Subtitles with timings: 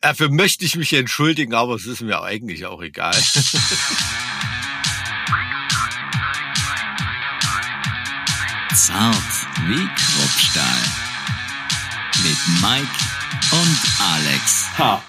[0.00, 3.12] Dafür möchte ich mich entschuldigen, aber es ist mir eigentlich auch egal.
[8.74, 9.14] Zart
[9.66, 10.80] wie Kruppstahl.
[12.22, 12.88] Mit Mike
[13.52, 14.64] und Alex.
[14.78, 15.02] Ha.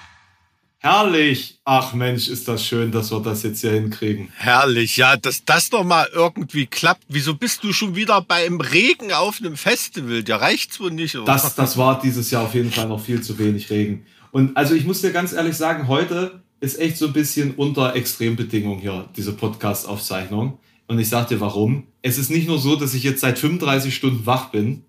[0.80, 1.60] Herrlich.
[1.64, 4.34] Ach Mensch, ist das schön, dass wir das jetzt hier hinkriegen.
[4.36, 7.04] Herrlich, ja, dass das noch mal irgendwie klappt.
[7.08, 10.24] Wieso bist du schon wieder beim Regen auf einem Festival?
[10.24, 11.28] Der reicht's wohl nicht, oder?
[11.28, 14.06] Das, das war dieses Jahr auf jeden Fall noch viel zu wenig Regen.
[14.32, 17.96] Und also ich muss dir ganz ehrlich sagen, heute ist echt so ein bisschen unter
[17.96, 20.58] Extrembedingungen hier, diese Podcast-Aufzeichnung.
[20.88, 21.88] Und ich sag dir warum.
[22.02, 24.84] Es ist nicht nur so, dass ich jetzt seit 35 Stunden wach bin.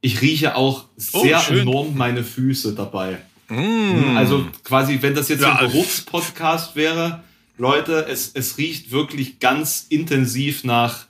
[0.00, 1.60] Ich rieche auch Oh, sehr schön.
[1.60, 3.18] enorm meine Füße dabei.
[3.48, 4.16] Mm.
[4.16, 7.22] Also quasi, wenn das jetzt Ja, ein also- Geruchspodcast wäre,
[7.58, 11.06] Leute, es, es riecht wirklich ganz intensiv nach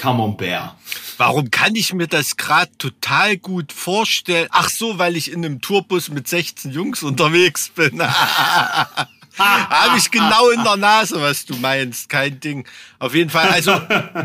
[0.00, 0.76] Camembert.
[1.18, 4.48] Warum kann ich mir das gerade total gut vorstellen?
[4.50, 8.02] Ach so, weil ich in einem Tourbus mit 16 Jungs unterwegs bin.
[9.70, 12.08] Habe ich genau in der Nase, was du meinst.
[12.08, 12.66] Kein Ding.
[12.98, 13.80] Auf jeden Fall, also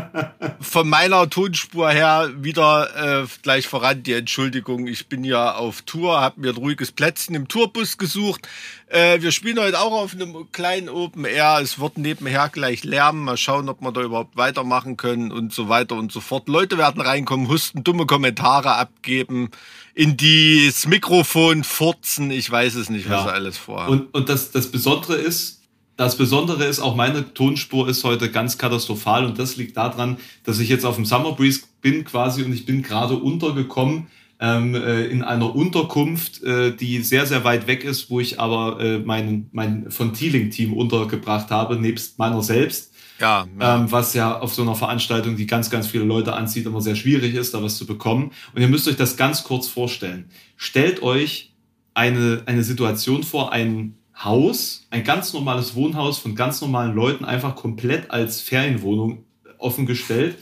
[0.60, 4.86] von meiner Tonspur her wieder äh, gleich voran die Entschuldigung.
[4.86, 8.46] Ich bin ja auf Tour, habe mir ein ruhiges Plätzchen im Tourbus gesucht.
[8.88, 11.60] Äh, wir spielen heute auch auf einem kleinen Open Air.
[11.62, 13.24] Es wird nebenher gleich Lärm.
[13.24, 16.48] Mal schauen, ob wir da überhaupt weitermachen können und so weiter und so fort.
[16.48, 19.50] Leute werden reinkommen, husten, dumme Kommentare abgeben,
[19.96, 22.30] in das Mikrofon furzen.
[22.30, 23.32] Ich weiß es nicht, was Ja.
[23.32, 23.92] alles vorhaben.
[23.92, 25.62] Und, und das, das Besondere ist,
[25.96, 30.58] das Besondere ist, auch meine Tonspur ist heute ganz katastrophal und das liegt daran, dass
[30.58, 35.06] ich jetzt auf dem Summer Breeze bin quasi und ich bin gerade untergekommen ähm, äh,
[35.06, 39.48] in einer Unterkunft, äh, die sehr, sehr weit weg ist, wo ich aber äh, mein,
[39.52, 42.92] mein von Teeling-Team untergebracht habe, nebst meiner selbst.
[43.18, 43.76] Ja, ja.
[43.76, 46.96] ähm, was ja auf so einer Veranstaltung, die ganz, ganz viele Leute anzieht, immer sehr
[46.96, 48.32] schwierig ist, da was zu bekommen.
[48.54, 50.30] Und ihr müsst euch das ganz kurz vorstellen.
[50.56, 51.52] Stellt euch
[51.94, 57.54] eine, eine Situation vor, ein Haus, ein ganz normales Wohnhaus von ganz normalen Leuten, einfach
[57.54, 59.24] komplett als Ferienwohnung
[59.58, 60.36] offengestellt.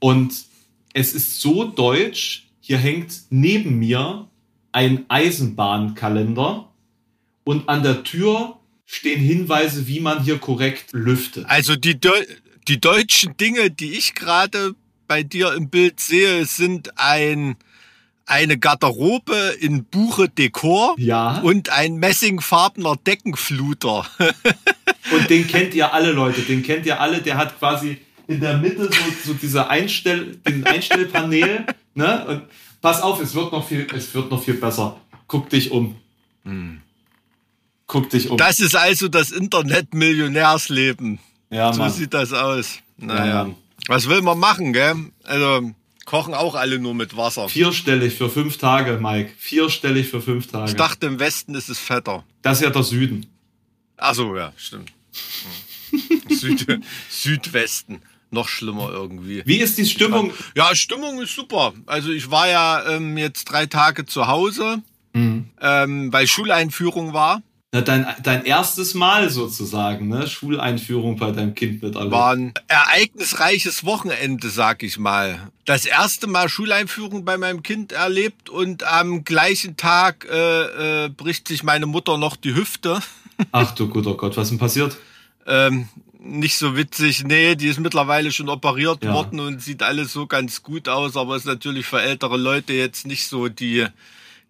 [0.00, 0.32] Und
[0.92, 4.28] es ist so deutsch, hier hängt neben mir
[4.72, 6.68] ein Eisenbahnkalender
[7.44, 11.46] und an der Tür stehen Hinweise, wie man hier korrekt lüftet.
[11.48, 12.20] Also die, Deu
[12.68, 14.74] die deutschen Dinge, die ich gerade
[15.08, 17.56] bei dir im Bild sehe, sind ein,
[18.26, 21.40] eine Garderobe in Buche Dekor Ja.
[21.40, 24.06] und ein messingfarbener Deckenfluter.
[25.10, 26.40] Und den kennt ihr alle, Leute.
[26.42, 27.20] Den kennt ihr alle.
[27.20, 31.66] Der hat quasi in der Mitte so, so diese Einstell, den Einstellpanel.
[31.94, 32.24] Ne?
[32.26, 32.42] Und
[32.80, 34.98] pass auf, es wird noch viel, es wird noch viel besser.
[35.26, 35.96] Guck dich um.
[37.92, 38.38] Guck dich um.
[38.38, 41.18] Das ist also das Internet-Millionärsleben.
[41.50, 41.92] ja, So Mann.
[41.92, 42.76] sieht das aus.
[42.96, 43.44] Ja, Naja.
[43.44, 43.56] Mann.
[43.88, 44.94] Was will man machen, gell?
[45.24, 45.72] Also,
[46.06, 47.50] kochen auch alle nur mit Wasser.
[47.50, 49.32] Vierstellig für fünf Tage, Mike.
[49.36, 50.70] Vierstellig für fünf Tage.
[50.70, 52.24] Ich dachte, im Westen ist es fetter.
[52.40, 53.26] das ist ja der Süden.
[53.98, 54.90] Ach so, ja, stimmt.
[55.90, 56.34] Hm.
[56.34, 56.66] Süd
[57.10, 58.00] Südwesten.
[58.30, 59.42] Noch schlimmer irgendwie.
[59.44, 60.32] Wie ist die Stimmung?
[60.56, 61.74] Ja, Stimmung ist super.
[61.84, 64.78] Also ich war ja ähm, jetzt drei Tage zu Hause,
[65.14, 65.48] ähm,
[66.10, 67.42] weil Schuleinführung war.
[67.74, 70.26] Na, dein, dein erstes Mal sozusagen, ne?
[70.28, 72.12] Schuleinführung bei deinem Kind miterlebt.
[72.12, 75.50] War ein ereignisreiches Wochenende, sag ich mal.
[75.64, 81.48] Das erste Mal Schuleinführung bei meinem Kind erlebt und am gleichen Tag äh, äh, bricht
[81.48, 83.00] sich meine Mutter noch die Hüfte.
[83.52, 84.98] Ach du guter Gott, was ist denn passiert?
[85.46, 85.88] Ähm,
[86.20, 87.24] nicht so witzig.
[87.24, 89.14] Nee, die ist mittlerweile schon operiert Ja.
[89.14, 93.06] worden und sieht alles so ganz gut aus, aber ist natürlich für ältere Leute jetzt
[93.06, 93.86] nicht so die,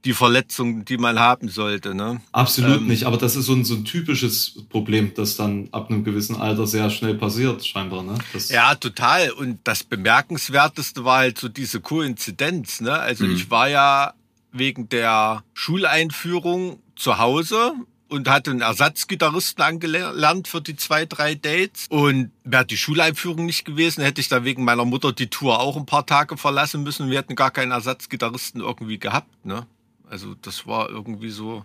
[0.05, 1.95] die Verletzung, die man haben sollte.
[1.95, 2.21] Ne?
[2.33, 5.91] Absolut Ähm, nicht, aber das ist so ein, so ein typisches Problem, das dann ab
[5.91, 8.03] einem gewissen Alter sehr schnell passiert, scheinbar.
[8.03, 8.19] Ne?
[8.33, 9.31] Das, Ja, total.
[9.31, 12.81] Und das Bemerkenswerteste war halt so diese Koinzidenz.
[12.81, 12.93] Ne?
[12.93, 13.35] Also Mhm.
[13.37, 14.15] ich war ja
[14.51, 17.73] wegen der Schuleinführung zu Hause
[18.09, 21.87] und hatte einen Ersatzgitarristen angelernt für die zwei, drei Dates.
[21.89, 25.77] Und wäre die Schuleinführung nicht gewesen, hätte ich da wegen meiner Mutter die Tour auch
[25.77, 27.09] ein paar Tage verlassen müssen.
[27.11, 29.29] Wir hätten gar keinen Ersatzgitarristen irgendwie gehabt.
[29.47, 29.67] Ne?
[30.13, 31.65] Also das war irgendwie so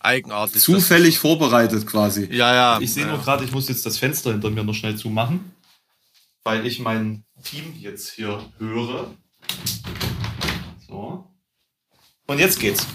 [0.00, 0.62] eigenartig.
[0.62, 2.26] Zufällig vorbereitet quasi.
[2.32, 2.80] Ja, ja.
[2.80, 3.10] Ich sehe ja.
[3.10, 5.52] nur gerade, ich muss jetzt das Fenster hinter mir noch schnell zumachen,
[6.42, 9.14] weil ich mein Team jetzt hier höre.
[10.88, 11.28] So.
[12.26, 12.86] Und jetzt geht's.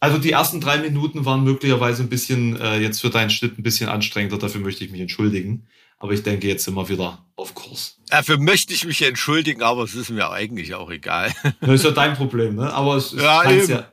[0.00, 3.62] Also die ersten drei Minuten waren möglicherweise ein bisschen, äh, jetzt für deinen Schnitt ein
[3.62, 5.66] bisschen anstrengender, dafür möchte ich mich entschuldigen.
[5.98, 7.98] Aber ich denke, jetzt sind wir wieder auf Kurs.
[8.08, 11.32] Dafür möchte ich mich entschuldigen, aber es ist mir eigentlich auch egal.
[11.60, 12.72] Das ist ja dein Problem, ne?
[12.72, 13.72] Aber es, es Ja, kann's eben.
[13.72, 13.86] ja,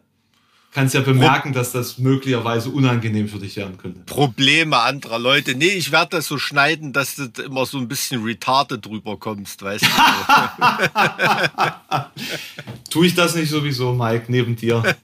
[0.71, 4.01] kannst ja bemerken, dass das möglicherweise unangenehm für dich werden könnte.
[4.05, 5.53] Probleme anderer Leute.
[5.53, 9.61] Nee, ich werde das so schneiden, dass du immer so ein bisschen retarded drüber kommst,
[9.61, 9.89] weißt du.
[12.89, 14.81] Tue ich das nicht sowieso, Mike, neben dir?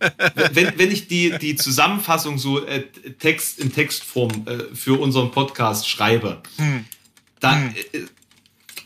[0.54, 2.84] wenn, wenn ich die, die Zusammenfassung so äh,
[3.20, 6.86] Text in Textform äh, für unseren Podcast schreibe, hm.
[7.42, 8.04] dann äh,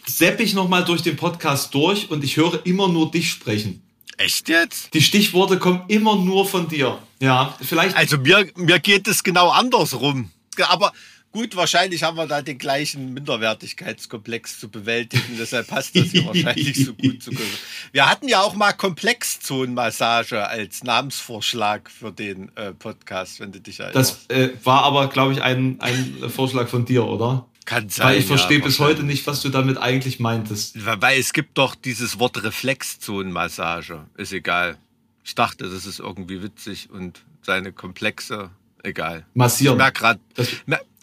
[0.07, 3.83] sepp ich nochmal durch den Podcast durch und ich höre immer nur dich sprechen.
[4.23, 4.93] Echt jetzt?
[4.93, 6.99] Die Stichworte kommen immer nur von dir.
[7.19, 7.95] Ja, vielleicht.
[7.95, 10.29] Also mir, mir geht es genau andersrum.
[10.69, 10.91] Aber
[11.31, 15.37] gut, wahrscheinlich haben wir da den gleichen Minderwertigkeitskomplex zu bewältigen.
[15.39, 17.53] Deshalb passt das hier wahrscheinlich so gut zu können.
[17.93, 23.79] Wir hatten ja auch mal Komplexzonenmassage als Namensvorschlag für den äh, Podcast, wenn du dich
[23.79, 24.27] erinnerst.
[24.29, 27.47] Das äh, war aber, glaube ich, ein, ein Vorschlag von dir, oder?
[27.65, 28.07] Kann sein.
[28.07, 30.75] Weil ich verstehe ja, bis heute nicht, was du damit eigentlich meintest.
[30.83, 34.05] Weil es gibt doch dieses Wort Reflexzonenmassage.
[34.17, 34.77] Ist egal.
[35.23, 38.49] Ich dachte, das ist irgendwie witzig und seine komplexe,
[38.83, 39.25] egal.
[39.35, 39.75] Massieren.
[39.75, 40.19] Ich merk grad,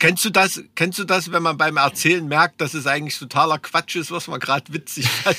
[0.01, 3.59] kennst du das, kennst du das, wenn man beim Erzählen merkt, dass es eigentlich totaler
[3.59, 5.39] Quatsch ist, was man gerade witzig fand?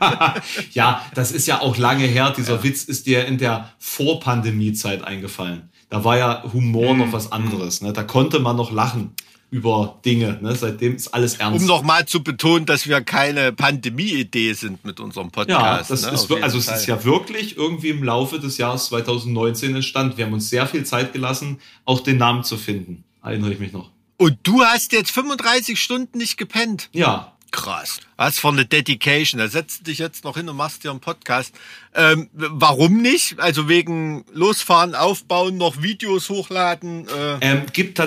[0.72, 2.32] ja, das ist ja auch lange her.
[2.34, 2.62] Dieser ja.
[2.62, 5.68] Witz ist dir in der Vorpandemie-Zeit eingefallen.
[5.90, 7.12] Da war ja Humor noch mhm.
[7.12, 7.82] was anderes.
[7.82, 7.92] Ne?
[7.92, 9.14] Da konnte man noch lachen
[9.50, 10.38] über Dinge.
[10.42, 10.54] Ne?
[10.54, 11.60] Seitdem ist alles ernst.
[11.60, 15.60] Um nochmal zu betonen, dass wir keine Pandemie-Idee sind mit unserem Podcast.
[15.60, 16.10] Ja, das ne?
[16.12, 20.16] ist, also es ist ja wirklich irgendwie im Laufe des Jahres 2019 entstanden.
[20.16, 23.04] Wir haben uns sehr viel Zeit gelassen, auch den Namen zu finden.
[23.22, 23.90] Erinnere ich mich noch.
[24.18, 26.90] Und du hast jetzt 35 Stunden nicht gepennt.
[26.92, 27.32] Ja.
[27.50, 28.00] Krass.
[28.16, 29.38] Was für eine Dedication.
[29.38, 31.54] Da setzt du dich jetzt noch hin und machst dir einen Podcast.
[31.94, 33.40] Ähm, warum nicht?
[33.40, 37.08] Also wegen Losfahren, Aufbauen, noch Videos hochladen?
[37.08, 37.38] Äh.
[37.40, 37.98] Ähm, gibt,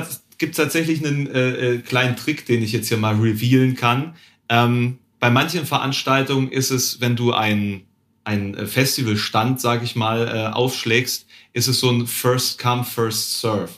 [0.42, 4.16] gibt tatsächlich einen äh, äh, kleinen Trick, den ich jetzt hier mal revealen kann.
[4.50, 7.84] Ähm, bei manchen Veranstaltungen ist es, wenn du ein,
[8.24, 13.70] ein Festivalstand, sag ich mal, äh, aufschlägst, ist es so ein First Come, First Serve.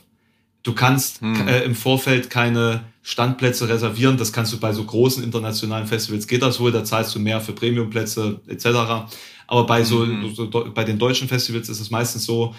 [0.64, 1.48] Du kannst hm.
[1.50, 4.16] äh, im Vorfeld keine Standplätze reservieren.
[4.16, 6.72] Das kannst du bei so großen internationalen Festivals geht das wohl.
[6.72, 8.66] Da zahlst du mehr für Premiumplätze etc.
[9.48, 10.34] Aber bei so, hm.
[10.34, 12.56] so bei den deutschen Festivals ist es meistens so,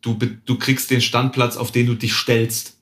[0.00, 2.77] du du kriegst den Standplatz, auf den du dich stellst.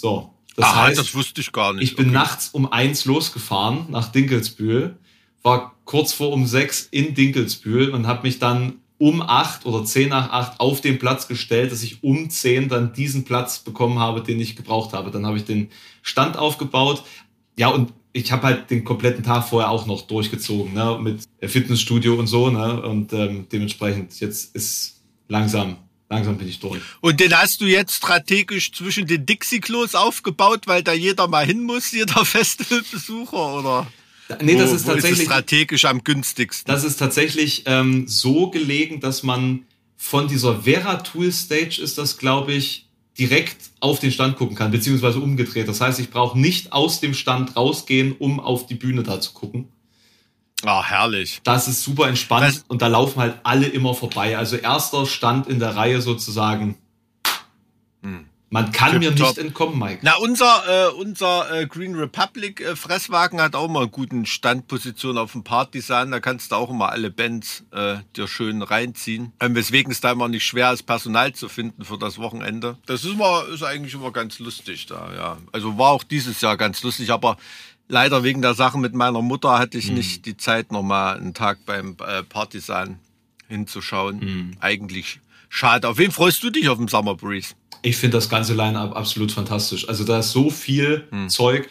[0.00, 0.34] So.
[0.56, 1.84] Das Aha, heißt, das wusste ich gar nicht.
[1.84, 2.14] Ich bin okay.
[2.14, 4.96] nachts um eins losgefahren nach Dinkelsbühl,
[5.42, 10.10] war kurz vor um sechs in Dinkelsbühl und habe mich dann um acht oder zehn
[10.10, 14.22] nach acht auf den Platz gestellt, dass ich um zehn dann diesen Platz bekommen habe,
[14.22, 15.10] den ich gebraucht habe.
[15.10, 15.70] Dann habe ich den
[16.02, 17.04] Stand aufgebaut.
[17.56, 22.14] Ja, und ich habe halt den kompletten Tag vorher auch noch durchgezogen, ne, mit Fitnessstudio
[22.16, 25.76] und so, ne, und ähm, dementsprechend jetzt ist langsam
[26.10, 26.82] Langsam bin ich durch.
[27.00, 31.62] Und den hast du jetzt strategisch zwischen den Dixie-Klos aufgebaut, weil da jeder mal hin
[31.62, 33.86] muss, jeder Festivalbesucher, oder?
[34.42, 35.20] Nee, das wo, ist tatsächlich.
[35.20, 36.72] Ist strategisch am günstigsten.
[36.72, 39.66] Das ist tatsächlich ähm, so gelegen, dass man
[39.96, 44.72] von dieser Vera Tool Stage ist das, glaube ich, direkt auf den Stand gucken kann,
[44.72, 45.68] beziehungsweise umgedreht.
[45.68, 49.32] Das heißt, ich brauche nicht aus dem Stand rausgehen, um auf die Bühne da zu
[49.32, 49.68] gucken.
[50.64, 51.40] Ah, herrlich.
[51.44, 54.36] Das ist super entspannt das und da laufen halt alle immer vorbei.
[54.36, 56.76] Also erster Stand in der Reihe sozusagen.
[58.02, 58.26] Hm.
[58.52, 59.28] Man kann Tip mir top.
[59.28, 60.00] nicht entkommen, Mike.
[60.02, 65.18] Na, unser, äh, unser äh, Green Republic äh, Fresswagen hat auch mal einen guten Standposition
[65.18, 66.10] auf dem Partysan.
[66.10, 69.32] Da kannst du auch immer alle Bands äh, dir schön reinziehen.
[69.38, 72.76] Ähm, weswegen es da immer nicht schwer ist, Personal zu finden für das Wochenende.
[72.86, 75.36] Das ist, immer, ist eigentlich immer ganz lustig da, ja.
[75.52, 77.36] Also war auch dieses Jahr ganz lustig, aber
[77.90, 79.96] leider wegen der Sache mit meiner Mutter hatte ich mhm.
[79.96, 82.98] nicht die Zeit, nochmal einen Tag beim äh, Partisan
[83.48, 84.20] hinzuschauen.
[84.20, 84.56] Mhm.
[84.60, 85.88] Eigentlich schade.
[85.88, 87.54] Auf wen freust du dich auf dem Summer Breeze?
[87.82, 89.88] Ich finde das ganze Line-Up absolut fantastisch.
[89.88, 91.30] Also da ist so viel hm.
[91.30, 91.66] Zeug.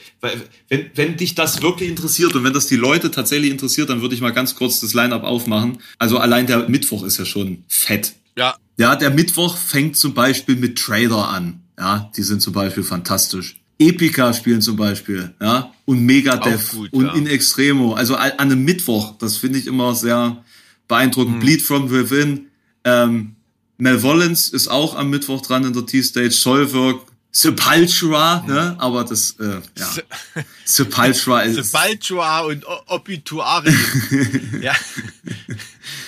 [0.68, 4.16] Wenn, wenn dich das wirklich interessiert und wenn das die Leute tatsächlich interessiert, dann würde
[4.16, 5.78] ich mal ganz kurz das Line-Up aufmachen.
[6.00, 8.16] Also allein der Mittwoch ist ja schon fett.
[8.36, 8.56] Ja.
[8.78, 11.62] Ja, der Mittwoch fängt zum Beispiel mit Trader an.
[11.78, 13.60] Ja, die sind zum Beispiel fantastisch.
[13.80, 17.14] Epica spielen zum Beispiel, ja, und Megadeth gut, und ja.
[17.14, 17.94] In Extremo.
[17.94, 20.44] Also an einem Mittwoch, das finde ich immer sehr
[20.90, 21.36] beeindruckend.
[21.36, 21.40] Hm.
[21.40, 22.48] Bleed from Within,
[22.84, 23.36] ähm,
[23.78, 27.00] Wollens ist auch am Mittwoch dran in der T-Stage, Solberg,
[27.32, 28.54] Sepultura, hm.
[28.54, 28.76] ne?
[28.80, 30.44] Aber das, äh, ja.
[30.66, 31.72] Sepultura ist.
[31.72, 33.74] Sepultura und Obituari.
[34.62, 34.74] ja.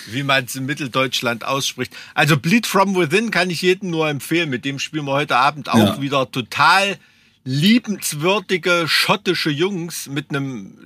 [0.08, 1.94] Wie man es in Mitteldeutschland ausspricht.
[2.16, 4.50] Also Bleed from Within kann ich jedem nur empfehlen.
[4.50, 6.02] Mit dem spielen wir heute Abend auch ja.
[6.02, 6.98] wieder total
[7.44, 10.78] liebenswürdige schottische Jungs mit einem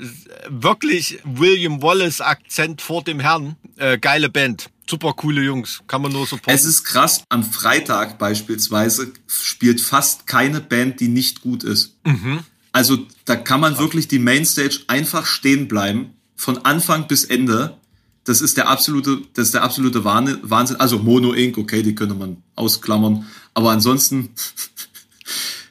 [0.47, 3.55] wirklich William Wallace Akzent vor dem Herrn.
[3.77, 4.69] Äh, geile Band.
[4.89, 5.81] Super coole Jungs.
[5.87, 6.53] Kann man nur supporten.
[6.53, 7.23] Es ist krass.
[7.29, 11.97] Am Freitag beispielsweise spielt fast keine Band, die nicht gut ist.
[12.05, 12.39] Mhm.
[12.71, 16.13] Also da kann man wirklich die Mainstage einfach stehen bleiben.
[16.35, 17.77] Von Anfang bis Ende.
[18.25, 20.79] das ist der absolute, das ist der absolute Wahnsinn.
[20.79, 23.25] Also Mono Inc., okay, die könnte man ausklammern.
[23.53, 24.29] Aber ansonsten.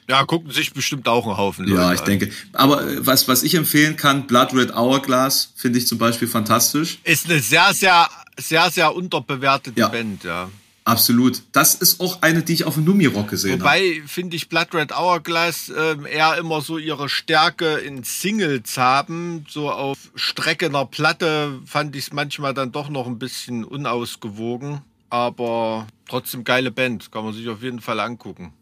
[0.07, 2.05] Ja, gucken sich bestimmt auch einen Haufen Leute Ja, ich an.
[2.05, 2.31] denke.
[2.53, 6.99] Aber äh, was, was ich empfehlen kann, Blood Red Hourglass finde ich zum Beispiel fantastisch.
[7.03, 8.07] Ist eine sehr, sehr,
[8.37, 9.87] sehr, sehr unterbewertete ja.
[9.87, 10.49] Band, ja.
[10.87, 11.41] Absolut.
[11.51, 13.95] Das ist auch eine, die ich auf dem Numirock gesehen Wobei, habe.
[13.95, 19.47] Wobei, finde ich, Blood Red Hourglass äh, eher immer so ihre Stärke in Singles haben.
[19.49, 24.81] So auf streckener Platte fand ich es manchmal dann doch noch ein bisschen unausgewogen.
[25.09, 27.11] Aber trotzdem geile Band.
[27.11, 28.53] Kann man sich auf jeden Fall angucken.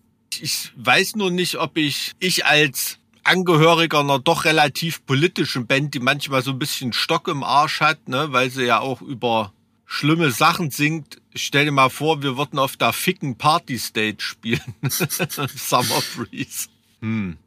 [0.42, 6.00] Ich weiß nur nicht, ob ich, ich als Angehöriger einer doch relativ politischen Band, die
[6.00, 9.54] manchmal so ein bisschen Stock im Arsch hat, ne, weil sie ja auch über
[9.86, 11.22] schlimme Sachen singt.
[11.36, 14.62] Stell dir mal vor, wir würden auf der ficken Party Stage spielen.
[14.90, 16.68] Summer Breeze.
[17.02, 17.38] Hm.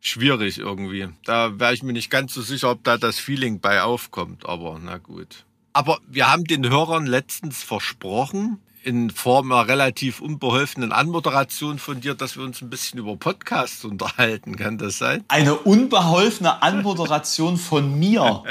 [0.00, 1.08] Schwierig irgendwie.
[1.24, 4.78] Da wäre ich mir nicht ganz so sicher, ob da das Feeling bei aufkommt, aber
[4.80, 5.44] na gut.
[5.72, 12.14] Aber wir haben den Hörern letztens versprochen, in Form einer relativ unbeholfenen Anmoderation von dir,
[12.14, 14.54] dass wir uns ein bisschen über Podcasts unterhalten.
[14.54, 15.24] Kann das sein?
[15.26, 18.44] Eine unbeholfene Anmoderation von mir.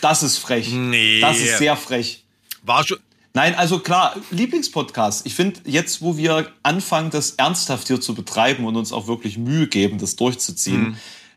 [0.00, 0.70] Das ist frech.
[0.72, 1.20] Nee.
[1.20, 2.24] Das ist sehr frech.
[2.62, 2.98] War schon.
[3.34, 5.26] Nein, also klar, Lieblingspodcast.
[5.26, 9.36] Ich finde, jetzt, wo wir anfangen, das ernsthaft hier zu betreiben und uns auch wirklich
[9.36, 10.96] Mühe geben, das durchzuziehen, mhm.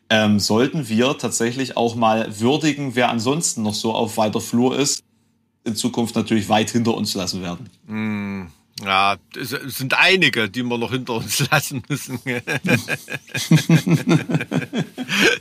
[0.10, 5.04] ähm, sollten wir tatsächlich auch mal würdigen, wer ansonsten noch so auf weiter Flur ist
[5.64, 7.70] in Zukunft natürlich weit hinter uns lassen werden.
[7.88, 8.48] Mm,
[8.84, 12.20] ja, es sind einige, die wir noch hinter uns lassen müssen.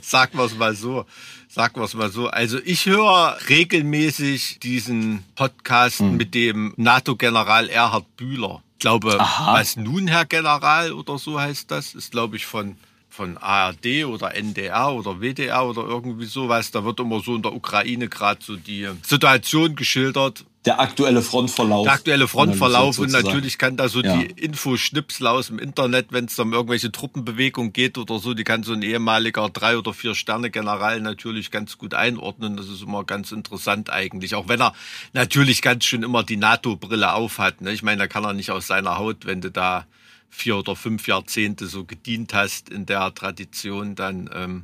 [0.01, 1.05] Sagen wir es mal so.
[1.49, 2.27] Sagen wir es mal so.
[2.27, 6.17] Also ich höre regelmäßig diesen Podcast hm.
[6.17, 8.63] mit dem NATO-General Erhard Bühler.
[8.73, 9.53] Ich glaube, Aha.
[9.53, 12.75] was nun, Herr General, oder so heißt das, ist, glaube ich, von
[13.13, 16.71] von ARD oder NDR oder WDR oder irgendwie sowas.
[16.71, 20.45] Da wird immer so in der Ukraine gerade so die Situation geschildert.
[20.65, 21.83] Der aktuelle Frontverlauf.
[21.83, 24.15] Der aktuelle Frontverlauf und natürlich kann da so ja.
[24.17, 28.63] die Infoschnipsel aus dem Internet, wenn es um irgendwelche Truppenbewegungen geht oder so, die kann
[28.63, 32.57] so ein ehemaliger drei oder vier Sterne General natürlich ganz gut einordnen.
[32.57, 34.73] Das ist immer ganz interessant eigentlich, auch wenn er
[35.11, 37.61] natürlich ganz schön immer die NATO-Brille aufhat.
[37.61, 37.73] Ne?
[37.73, 39.85] Ich meine, da kann er nicht aus seiner Haut, wenn du da
[40.33, 44.29] vier oder fünf Jahrzehnte so gedient hast in der Tradition, dann.
[44.33, 44.63] Ähm,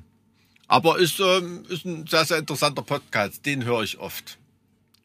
[0.67, 3.45] aber ist, ähm, ist ein sehr, sehr interessanter Podcast.
[3.45, 4.37] Den höre ich oft.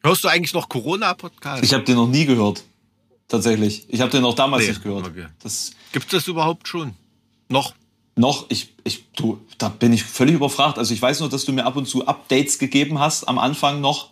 [0.03, 1.63] Hörst du eigentlich noch Corona-Podcast?
[1.63, 2.63] Ich habe den noch nie gehört.
[3.27, 3.85] Tatsächlich.
[3.89, 5.07] Ich habe den auch damals nee, nicht gehört.
[5.07, 5.25] Okay.
[5.41, 6.93] Das Gibt es das überhaupt schon?
[7.49, 7.73] Noch?
[8.15, 10.77] Noch, ich, ich, du, da bin ich völlig überfragt.
[10.77, 13.81] Also ich weiß nur, dass du mir ab und zu Updates gegeben hast, am Anfang
[13.81, 14.11] noch.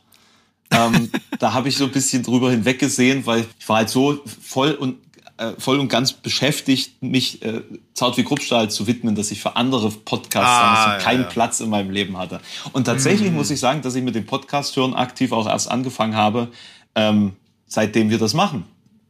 [0.71, 4.71] ähm, da habe ich so ein bisschen drüber hinweggesehen, weil ich war halt so voll
[4.71, 4.97] und
[5.43, 7.61] äh, voll und ganz beschäftigt, mich äh,
[7.93, 11.27] Zart wie Kruppstahl zu widmen, dass ich für andere Podcasts ah, ja, keinen ja.
[11.27, 12.39] Platz in meinem Leben hatte.
[12.71, 13.37] Und tatsächlich mhm.
[13.37, 16.47] muss ich sagen, dass ich mit dem Podcast hören aktiv auch erst angefangen habe,
[16.95, 17.33] ähm,
[17.67, 18.65] seitdem wir das machen.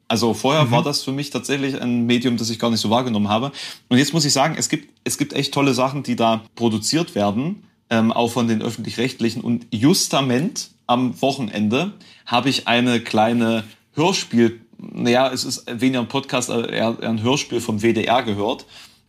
[0.08, 0.72] Also vorher mhm.
[0.72, 3.52] war das für mich tatsächlich ein Medium, das ich gar nicht so wahrgenommen habe.
[3.90, 7.16] Und jetzt muss ich sagen, es gibt, es gibt echt tolle Sachen, die da produziert
[7.16, 9.42] werden, ähm, auch von den öffentlich-rechtlichen.
[9.42, 11.94] Und justament am Wochenende
[12.26, 13.64] habe ich eine kleine
[13.94, 14.62] Hörspiel
[14.92, 18.66] naja, es ist weniger ein Podcast, eher ein Hörspiel vom WDR gehört.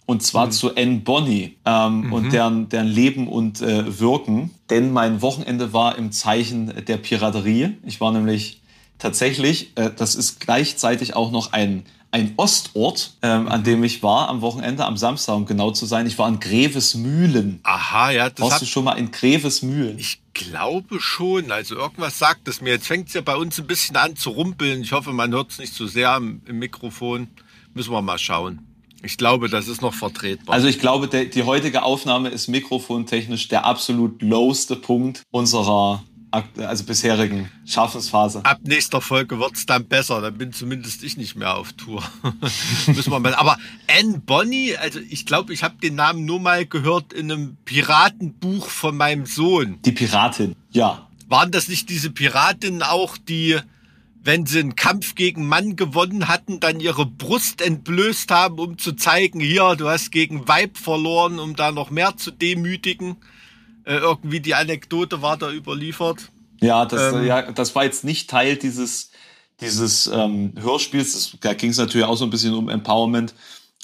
[0.07, 0.51] Und zwar mhm.
[0.51, 2.13] zu Anne Bonny ähm, mhm.
[2.13, 4.51] und deren, deren Leben und äh, Wirken.
[4.69, 7.79] Denn mein Wochenende war im Zeichen der Piraterie.
[7.85, 8.61] Ich war nämlich
[8.99, 14.29] tatsächlich, äh, das ist gleichzeitig auch noch ein, ein Ostort, ähm, an dem ich war
[14.29, 16.07] am Wochenende, am Samstag, um genau zu sein.
[16.07, 17.61] Ich war in Grevesmühlen.
[17.63, 18.29] Aha, ja.
[18.29, 19.99] Das Warst du schon mal in Grevesmühlen?
[19.99, 21.51] Ich glaube schon.
[21.51, 22.75] Also irgendwas sagt es mir.
[22.75, 24.83] Jetzt fängt es ja bei uns ein bisschen an zu rumpeln.
[24.83, 27.29] Ich hoffe, man hört es nicht zu so sehr im, Mikrofon.
[27.73, 28.67] Müssen wir mal schauen.
[29.03, 30.55] Ich glaube, das ist noch vertretbar.
[30.55, 36.03] Also ich glaube, der, die heutige Aufnahme ist mikrofontechnisch der absolut lowste Punkt unserer
[36.57, 38.45] also bisherigen Schaffensphase.
[38.45, 40.21] Ab nächster Folge wird es dann besser.
[40.21, 42.03] Dann bin zumindest ich nicht mehr auf Tour.
[42.87, 43.35] Müssen wir mal.
[43.35, 47.57] Aber Anne Bonny, also ich glaube, ich habe den Namen nur mal gehört in einem
[47.65, 49.79] Piratenbuch von meinem Sohn.
[49.85, 51.09] Die Piratin, ja.
[51.29, 53.59] Waren das nicht diese Piratinnen auch, die,
[54.23, 58.93] wenn sie einen Kampf gegen Mann gewonnen hatten, dann ihre Brust entblößt haben, um zu
[58.93, 63.17] zeigen, hier, du hast gegen Weib verloren, um da noch mehr zu demütigen?
[63.85, 66.31] Äh, irgendwie die Anekdote war da überliefert.
[66.61, 69.11] Ja, das, ähm, ja, das war jetzt nicht Teil dieses,
[69.61, 71.13] dieses ähm, Hörspiels.
[71.13, 73.35] Das, da ging es natürlich auch so ein bisschen um Empowerment.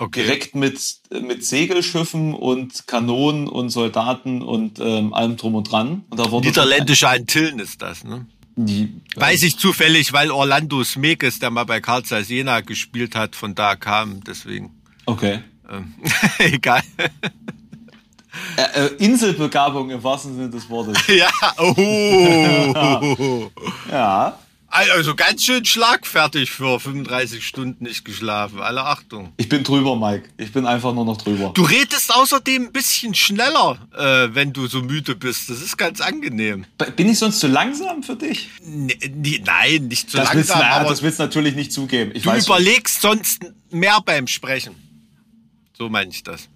[0.01, 0.21] Okay.
[0.23, 0.79] Direkt mit,
[1.21, 6.05] mit Segelschiffen und Kanonen und Soldaten und ähm, allem drum und dran.
[6.09, 8.25] Und da wurde Niederländische Antillen ist das, ne?
[8.55, 13.35] Die, Weiß ich zufällig, weil Orlando Smekes, der mal bei Karl Zeiss Jena gespielt hat,
[13.35, 14.71] von da kam, deswegen.
[15.05, 15.39] Okay.
[15.69, 15.93] Ähm,
[16.39, 16.81] egal.
[18.57, 20.97] Äh, äh, Inselbegabung im wahrsten Sinne des Wortes.
[21.07, 23.49] ja, oh.
[23.91, 24.39] Ja.
[24.71, 28.59] Also ganz schön schlagfertig für 35 Stunden nicht geschlafen.
[28.61, 29.33] Alle Achtung.
[29.37, 30.29] Ich bin drüber, Mike.
[30.37, 31.51] Ich bin einfach nur noch drüber.
[31.55, 35.49] Du redest außerdem ein bisschen schneller, äh, wenn du so müde bist.
[35.49, 36.65] Das ist ganz angenehm.
[36.95, 38.49] Bin ich sonst zu langsam für dich?
[38.63, 41.73] N nee, nein, nicht so das willst, langsam, na, aber das willst du natürlich nicht
[41.73, 42.11] zugeben.
[42.13, 42.55] Ich du weiß schon.
[42.57, 43.39] überlegst sonst
[43.71, 44.75] mehr beim Sprechen.
[45.77, 46.47] So meine ich das.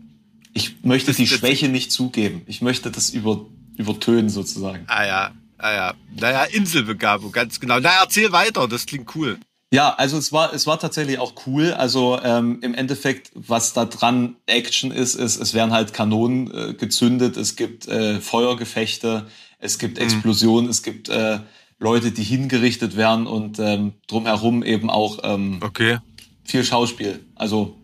[0.53, 2.43] Ich möchte die das- Schwäche nicht zugeben.
[2.45, 4.83] Ich möchte das über, übertönen sozusagen.
[4.87, 5.31] Ah ja,
[5.63, 5.93] ah ja.
[6.19, 7.79] Naja, Inselbegabung, ganz genau.
[7.79, 9.39] Na, erzähl weiter, das klingt cool.
[9.71, 11.73] Ja, also es war, es war tatsächlich auch cool.
[11.73, 16.73] Also ähm, im Endeffekt, was da dran Action ist, ist, es werden halt Kanonen äh,
[16.75, 19.25] gezündet, es gibt äh, Feuergefechte,
[19.57, 21.39] es gibt Explosionen, es gibt äh,
[21.79, 25.97] Leute, die hingerichtet werden und ähm, drumherum eben auch ähm, Okay.
[26.43, 27.25] viel Schauspiel.
[27.35, 27.75] Also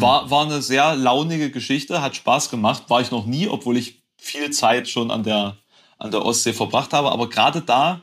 [0.00, 2.84] war, war eine sehr launige Geschichte, hat Spaß gemacht.
[2.88, 5.56] War ich noch nie, obwohl ich viel Zeit schon an der,
[5.98, 7.10] an der Ostsee verbracht habe.
[7.10, 8.02] Aber gerade da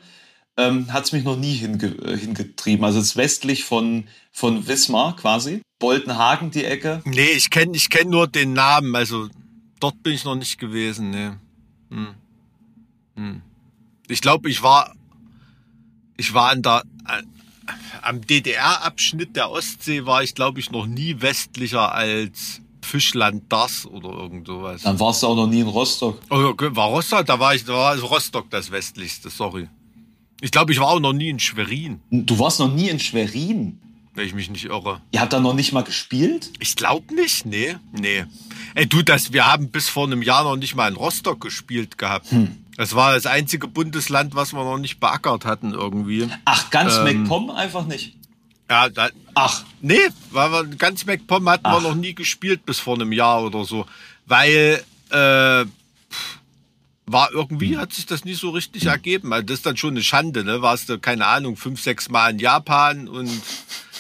[0.58, 2.86] ähm, hat es mich noch nie hinge äh, hingetrieben.
[2.86, 5.62] Also es ist westlich von, von Wismar quasi.
[5.80, 7.02] Boltenhagen die Ecke.
[7.06, 9.28] Nee, ich kenne ich kenn nur den Namen, also
[9.80, 11.32] dort bin ich noch nicht gewesen, nee.
[11.90, 12.16] Hm.
[13.16, 13.42] Hm.
[14.08, 14.96] Ich glaube, ich war
[16.16, 17.24] ich war an der äh,
[18.02, 24.10] am DDR-Abschnitt der Ostsee war ich glaube ich noch nie westlicher als Fischland das oder
[24.10, 24.84] irgend sowas.
[24.84, 26.20] Dann warst du auch noch nie in Rostock.
[26.30, 29.68] Oh, war Rostock, da war ich, da war also Rostock das westlichste, sorry.
[30.42, 33.80] Ich glaube, ich war auch noch nie in Schwerin, Du warst noch nie in Schwerin.
[34.16, 35.02] wenn ich mich nicht irre.
[35.12, 36.52] Ihr habt da noch nicht mal gespielt?
[36.60, 38.26] Ich glaube nicht, nee, nee.
[38.76, 41.98] Ey, du, das, wir haben bis vor einem Jahr noch nicht mal in Rostock gespielt
[41.98, 42.28] gehabt.
[42.76, 46.28] Das war das einzige Bundesland, was wir noch nicht beackert hatten irgendwie.
[46.46, 47.22] Ach, ganz Ähm.
[47.24, 48.18] MacPom einfach nicht.
[48.70, 50.00] Ja, da, Ach, nee,
[50.32, 51.82] weil wir ganz MacPom hatten wir Ach.
[51.82, 53.86] noch nie gespielt bis vor einem Jahr oder so.
[54.26, 55.66] Weil, äh,
[57.06, 59.34] war irgendwie, hat sich das nie so richtig ergeben.
[59.34, 60.62] Also das ist dann schon eine Schande, ne?
[60.62, 63.30] Warst du, keine Ahnung, fünf, sechs Mal in Japan und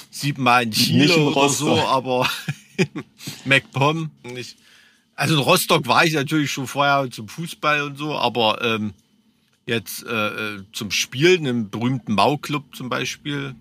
[0.10, 2.30] sieben Mal in Chile Nicht in oder so, aber
[3.46, 4.58] MacPom nicht.
[5.16, 8.94] Also in Rostock war ich natürlich schon vorher zum Fußball und so, aber ähm,
[9.66, 13.56] jetzt äh, äh, zum Spielen im berühmten Mau-Club zum Beispiel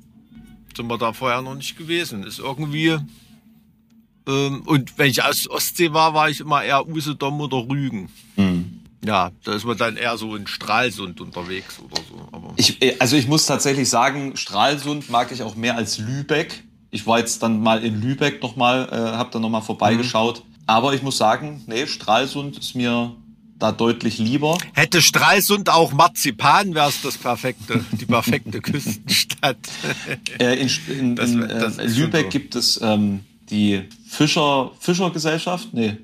[0.77, 2.25] sind wir da vorher noch nicht gewesen.
[2.25, 2.99] Ist irgendwie
[4.27, 8.09] ähm, und wenn ich aus Ostsee war, war ich immer eher Usedom oder Rügen.
[8.37, 8.81] Hm.
[9.05, 12.29] Ja, da ist man dann eher so in Stralsund unterwegs oder so.
[12.31, 16.63] Aber Ich, äh, also ich muss tatsächlich sagen, Stralsund mag ich auch mehr als Lübeck.
[16.91, 20.45] Ich war jetzt dann mal in Lübeck nochmal, äh, habe da nochmal vorbeigeschaut.
[20.67, 23.17] Aber ich muss sagen, nee, Stralsund ist mir
[23.63, 24.59] da deutlich lieber.
[24.73, 29.57] hätte Stralsund auch Marzipan, wäre es das perfekte, die perfekte Küstenstadt.
[30.41, 32.29] Äh, in in, Das in das äh, schon Lübeck so.
[32.31, 33.21] gibt es ähm,
[33.51, 35.97] die Fischer, Fischergesellschaft, nee,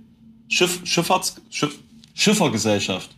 [0.48, 1.78] Schiff, Schifffahrts, Schiff,
[2.14, 3.10] Schiffergesellschaft.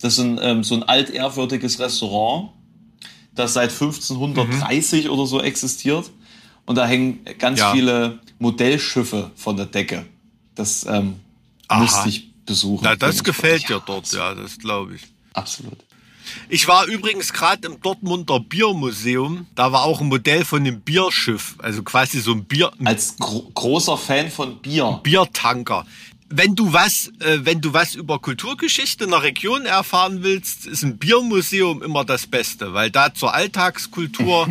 [0.00, 2.50] Das ist ein, ähm, so ein altehrwürdiges Restaurant,
[3.34, 6.10] das seit 1530 oder so existiert.
[6.66, 7.72] Und da hängen ganz Ja.
[7.72, 10.04] viele Modellschiffe von der Decke.
[10.54, 11.14] Das ähm,
[11.68, 12.06] Aha.
[12.06, 12.82] ich besuchen.
[12.84, 15.02] Na, das gefällt dir Ja, dort, ja, das glaube ich.
[15.34, 15.78] Absolut.
[16.48, 19.46] Ich war übrigens gerade im Dortmunder Biermuseum.
[19.54, 23.50] Da war auch ein Modell von einem Bierschiff, also quasi so ein Bier, Als gro
[23.54, 25.00] großer Fan von Bier.
[25.02, 25.86] Biertanker.
[26.30, 30.82] Wenn du was, äh, wenn du was über Kulturgeschichte in der Region erfahren willst, ist
[30.82, 34.46] ein Biermuseum immer das Beste, weil da zur Alltagskultur,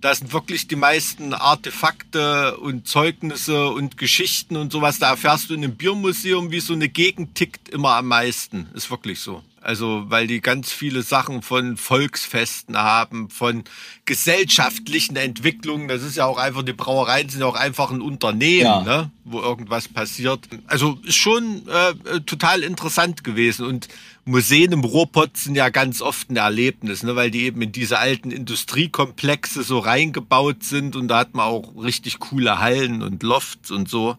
[0.00, 4.98] da sind wirklich die meisten Artefakte und Zeugnisse und Geschichten und sowas.
[4.98, 8.68] Da erfährst du in einem Biermuseum, wie so eine Gegend tickt, immer am meisten.
[8.74, 9.42] Ist wirklich so.
[9.60, 13.64] Also, weil die ganz viele Sachen von Volksfesten haben, von
[14.04, 15.88] gesellschaftlichen Entwicklungen.
[15.88, 18.82] Das ist ja auch einfach, die Brauereien sind ja auch einfach ein Unternehmen, Ja.
[18.82, 19.10] ne?
[19.24, 20.40] wo irgendwas passiert.
[20.66, 23.66] Also ist schon äh, total interessant gewesen.
[23.66, 23.88] Und
[24.28, 27.16] Museen im Ruhrpott sind ja ganz oft ein Erlebnis, ne?
[27.16, 31.74] weil die eben in diese alten Industriekomplexe so reingebaut sind und da hat man auch
[31.82, 34.16] richtig coole Hallen und Lofts und so.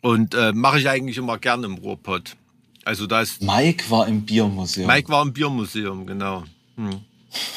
[0.00, 2.36] Und äh, mache ich eigentlich immer gerne im Ruhrpott.
[2.84, 4.86] Also da ist Mike war im Biermuseum.
[4.86, 6.44] Mike war im Biermuseum, genau.
[6.76, 7.00] Hm.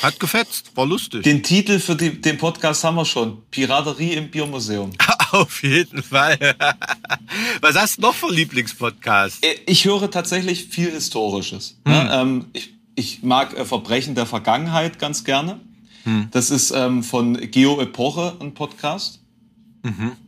[0.02, 1.24] Hat gefetzt, war lustig.
[1.24, 3.42] Den Titel für die, den Podcast haben wir schon.
[3.52, 4.92] Piraterie im Biermuseum.
[5.32, 6.38] Auf jeden Fall.
[7.62, 9.44] Was hast du noch für Lieblingspodcast?
[9.46, 11.78] Äh, Ich höre tatsächlich viel Historisches.
[11.86, 12.10] Hm.
[12.12, 15.60] Ähm, ich, ich mag äh, Verbrechen der Vergangenheit ganz gerne.
[16.04, 16.30] Hm.
[16.32, 19.20] Das ist ähm, von Geo Epoche ein Podcast.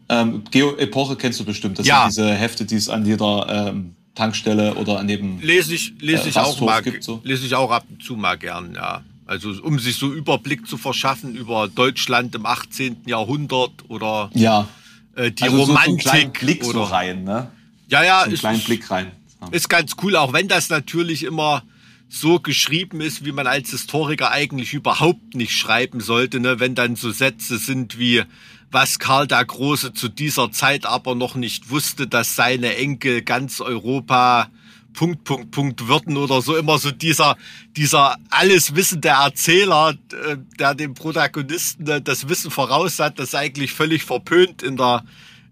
[0.09, 1.79] Ähm, Geo Epoche kennst du bestimmt.
[1.79, 1.89] Das Mhm.
[1.89, 2.09] Ja.
[2.09, 3.73] sind diese Hefte, die es an jeder
[4.15, 7.19] Tankstelle oder an jedem Lese ich, lese Äh, ich auch mal, gibt so.
[7.23, 9.03] lese ich auch ab und zu mal gern, ja.
[9.29, 13.03] Also um sich so Überblick zu verschaffen über Deutschland im 18.
[13.05, 14.67] Jahrhundert oder ja.
[15.15, 17.51] äh, die also so, so einen Romantik Blick oder so rein, ne?
[17.89, 19.11] ja ja So einen ist, kleinen Blick rein.
[19.39, 19.49] Ja.
[19.51, 21.61] ist ganz cool, auch wenn das natürlich immer
[22.09, 26.59] so geschrieben ist, wie man als Historiker eigentlich überhaupt nicht schreiben sollte, ne?
[26.59, 28.23] wenn dann so Sätze sind wie
[28.71, 33.61] was Karl der Große zu dieser Zeit aber noch nicht wusste, dass seine Enkel ganz
[33.61, 34.49] Europa
[34.93, 37.37] Punkt, Punkt, Punkt würden oder so immer so dieser,
[37.75, 43.73] dieser alles wissende Erzähler, äh, der dem Protagonisten äh, das Wissen voraus hat, das eigentlich
[43.73, 45.03] völlig verpönt in der,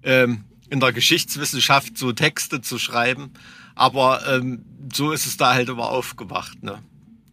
[0.04, 3.32] ähm, in der Geschichtswissenschaft so Texte zu schreiben.
[3.76, 6.64] Aber ähm, so ist es da halt immer aufgemacht.
[6.64, 6.80] Ne?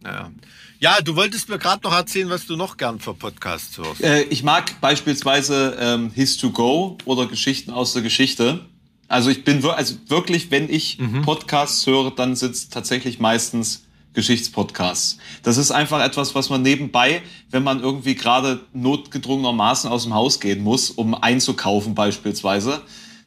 [0.03, 0.31] Ja.
[0.79, 4.03] ja, du wolltest mir gerade noch erzählen, was du noch gern für Podcasts hörst.
[4.03, 8.61] Äh, ich mag beispielsweise ähm, His to Go oder Geschichten aus der Geschichte.
[9.07, 11.21] Also ich bin also wirklich, wenn ich Mhm.
[11.21, 15.17] Podcasts höre, dann sind es tatsächlich meistens Geschichtspodcasts.
[15.43, 20.39] Das ist einfach etwas, was man nebenbei, wenn man irgendwie gerade notgedrungenermaßen aus dem Haus
[20.39, 22.81] gehen muss, um einzukaufen beispielsweise,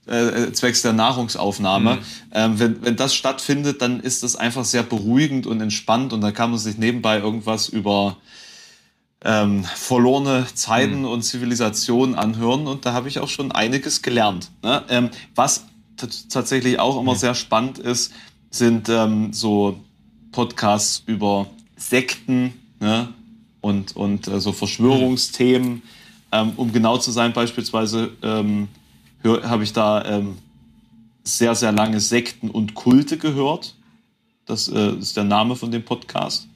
[0.06, 1.96] äh, zwecks der Nahrungsaufnahme.
[1.96, 2.00] Mhm.
[2.32, 6.32] Ähm, wenn, wenn das stattfindet, dann ist das einfach sehr beruhigend und entspannt und da
[6.32, 8.16] kann man sich nebenbei irgendwas über
[9.24, 14.50] ähm, verlorene Zeiten und Zivilisationen anhören und da habe ich auch schon einiges gelernt.
[14.62, 14.84] Ne?
[14.88, 15.66] Ähm, was
[16.28, 18.12] tatsächlich auch immer sehr spannend ist,
[18.50, 19.80] sind ähm, so
[20.30, 23.08] Podcasts über Sekten ne?
[23.60, 25.82] und, und äh, so Verschwörungsthemen.
[26.30, 28.68] Ähm, um genau zu sein, beispielsweise ähm,
[29.24, 30.36] habe ich da ähm,
[31.24, 33.74] sehr, sehr lange Sekten und Kulte gehört.
[34.46, 36.47] Das äh, ist der Name von dem Podcast.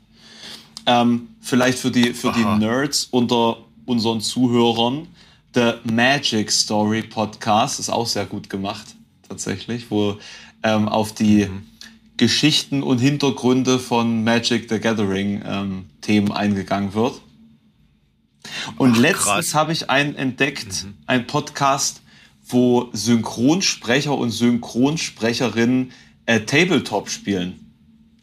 [0.86, 2.58] Ähm, vielleicht für die, für die Aha.
[2.58, 5.06] Nerds unter unseren Zuhörern.
[5.54, 8.86] Der Magic Story Podcast ist auch sehr gut gemacht,
[9.28, 10.18] tatsächlich, wo
[10.62, 11.62] ähm, auf die Mhm.
[12.16, 17.20] Geschichten und Hintergründe von Magic the Gathering ähm, Themen eingegangen wird.
[18.76, 22.00] Und Ach, letztens habe ich einen entdeckt, einen Podcast,
[22.46, 25.92] wo Synchronsprecher und Synchronsprecherinnen
[26.26, 27.61] äh, Tabletop spielen.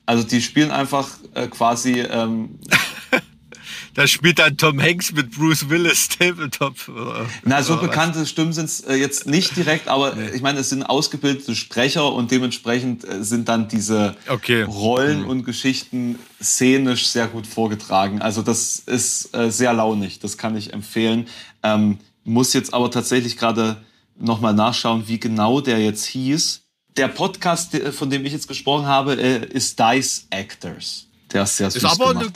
[0.09, 2.57] Also die spielen einfach äh, quasi ähm,
[3.93, 6.87] Da spielt dann Tom Hanks mit Bruce Willis Tabletop.
[6.87, 7.81] oder- Na, so was?
[7.81, 12.11] bekannte Stimmen sind es äh, jetzt nicht direkt, aber ich meine, es sind ausgebildete Sprecher
[12.13, 14.63] und dementsprechend äh, sind dann diese Okay.
[14.63, 18.19] Rollen und Geschichten szenisch sehr gut vorgetragen.
[18.21, 21.27] Also das ist äh, sehr launig, das kann ich empfehlen.
[21.61, 23.77] Ähm, muss jetzt aber tatsächlich gerade
[24.17, 26.61] nochmal nachschauen, wie genau der jetzt hieß.
[26.97, 31.05] Der Podcast, der- von dem ich jetzt gesprochen habe, äh, ist Dice Actors.
[31.31, 32.31] Der ist sehr süß Ist aber eine,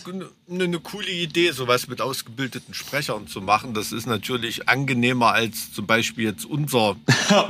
[0.47, 3.73] eine, eine coole Idee, sowas mit ausgebildeten Sprechern zu machen.
[3.73, 6.89] Das ist natürlich angenehmer als zum Beispiel jetzt unser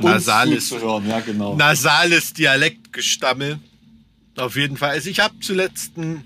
[0.00, 1.54] nasales, zuzuhören, ja genau.
[1.54, 3.58] nasales Dialektgestammel.
[4.36, 4.90] Auf jeden Fall.
[4.90, 6.24] Also ich habe zuletzt einen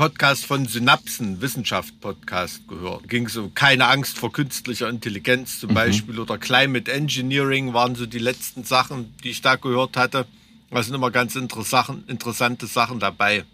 [0.00, 3.06] Podcast von Synapsen, Wissenschaft-Podcast gehört.
[3.10, 5.60] Ging so keine Angst vor künstlicher Intelligenz Mhm.
[5.60, 10.26] zum Beispiel oder Climate Engineering waren so die letzten Sachen, die ich da gehört hatte.
[10.70, 13.44] Da sind immer ganz interessante, interessante Sachen dabei.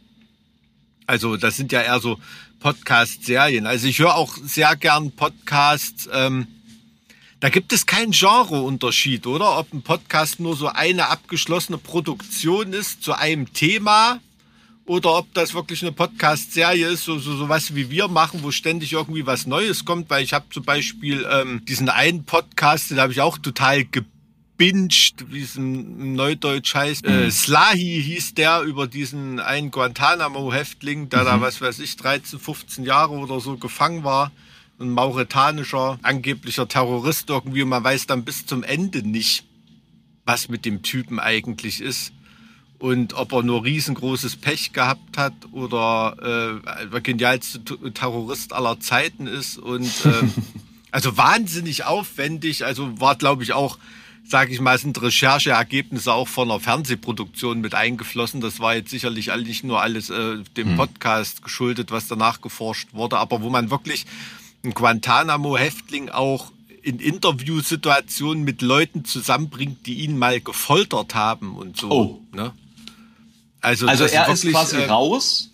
[1.09, 2.21] Also das sind ja eher so
[2.61, 3.67] Podcast-Serien.
[3.67, 6.09] Also ich höre auch sehr gern Podcasts.
[6.13, 6.47] Ähm,
[7.41, 9.59] da gibt es keinen Genreunterschied, oder?
[9.59, 14.21] Ob ein Podcast nur so eine abgeschlossene Produktion ist zu einem Thema
[14.87, 18.53] oder ob das wirklich eine Podcast-Serie ist, so, so, so was wie wir machen, wo
[18.53, 20.09] ständig irgendwie was Neues kommt.
[20.11, 25.27] Weil ich habe zum Beispiel ähm, diesen einen Podcast, den habe ich auch total gebinged,
[25.29, 27.05] wie es im Neudeutsch heißt.
[27.05, 32.85] Äh, Slahi hieß der über diesen einen Guantanamo-Häftling, der da, was weiß ich, 13, 15
[32.85, 34.31] Jahre oder so gefangen war.
[34.79, 37.63] Ein mauretanischer, angeblicher Terrorist irgendwie.
[37.63, 39.45] Und man weiß dann bis zum Ende nicht,
[40.25, 42.13] was mit dem Typen eigentlich ist
[42.79, 47.61] und ob er nur riesengroßes Pech gehabt hat oder äh, der genialste
[47.93, 50.33] Terrorist aller Zeiten ist und ähm,
[50.91, 52.65] also wahnsinnig aufwendig.
[52.65, 53.79] Also war, glaube ich, auch,
[54.25, 58.41] sage ich mal, sind Rechercheergebnisse auch von einer Fernsehproduktion mit eingeflossen.
[58.41, 63.19] Das war jetzt sicherlich nicht nur alles äh, dem Podcast geschuldet, was danach geforscht wurde,
[63.19, 64.07] aber wo man wirklich
[64.63, 71.91] einen Guantanamo-Häftling auch in Interviewsituationen mit Leuten zusammenbringt, die ihn mal gefoltert haben und so.
[71.91, 72.21] Oh.
[72.33, 72.53] Ne?
[73.67, 75.51] Also, Also er ist wirklich, quasi äh, raus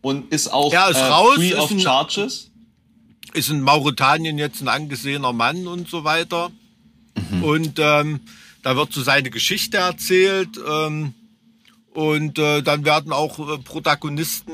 [0.00, 2.50] und ist auch Ja, ist äh, raus, free ist of ein- charges.
[3.34, 6.50] ist in Mauretanien jetzt ein angesehener Mann und so weiter.
[7.42, 8.20] Und ähm,
[8.62, 10.58] da wird so seine Geschichte erzählt.
[10.66, 11.12] Ähm,
[11.92, 14.52] und äh, dann werden auch äh, Protagonisten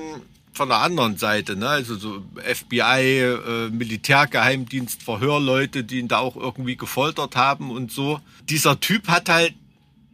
[0.53, 1.69] von der anderen Seite, ne?
[1.69, 8.21] also so FBI, äh, Militärgeheimdienst, Verhörleute, die ihn da auch irgendwie gefoltert haben und so.
[8.49, 9.53] Dieser Typ hat halt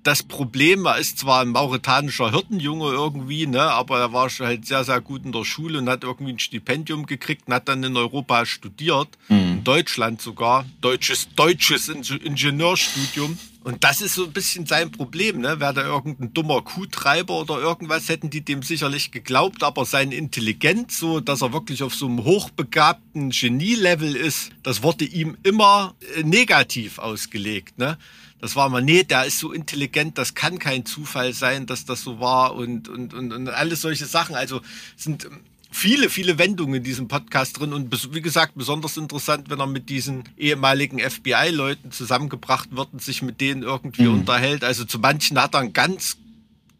[0.03, 4.67] das Problem, er ist zwar ein mauretanischer Hirtenjunge irgendwie, ne, aber er war schon halt
[4.67, 7.85] sehr, sehr gut in der Schule und hat irgendwie ein Stipendium gekriegt und hat dann
[7.85, 13.39] in Europa studiert, in Deutschland sogar, deutsches, deutsches Inge- Ingenieurstudium.
[13.65, 15.61] Und das ist so ein bisschen sein Problem, ne?
[15.61, 20.99] Wäre da irgendein dummer Kuhtreiber oder irgendwas, hätten die dem sicherlich geglaubt, aber seine Intelligenz,
[20.99, 26.25] so dass er wirklich auf so einem hochbegabten Genie-Level ist, das wurde ihm immer äh,
[26.25, 27.99] negativ ausgelegt, ne?
[28.43, 32.03] Das war mal, nee, der ist so intelligent, das kann kein Zufall sein, dass das
[32.03, 34.35] so war und, und, und, und alles solche Sachen.
[34.35, 34.61] Also
[34.97, 35.29] sind
[35.71, 39.89] viele, viele Wendungen in diesem Podcast drin und wie gesagt, besonders interessant, wenn er mit
[39.89, 44.65] diesen ehemaligen FBI-Leuten zusammengebracht wird und sich mit denen irgendwie unterhält.
[44.65, 46.17] Also zu manchen hat er ein ganz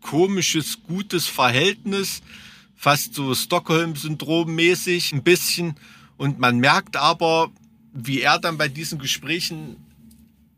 [0.01, 2.23] komisches, gutes Verhältnis,
[2.75, 5.77] fast so Stockholm-Syndrom-mäßig ein bisschen.
[6.17, 7.53] Und man merkt aber,
[7.93, 9.77] wie er dann bei diesen Gesprächen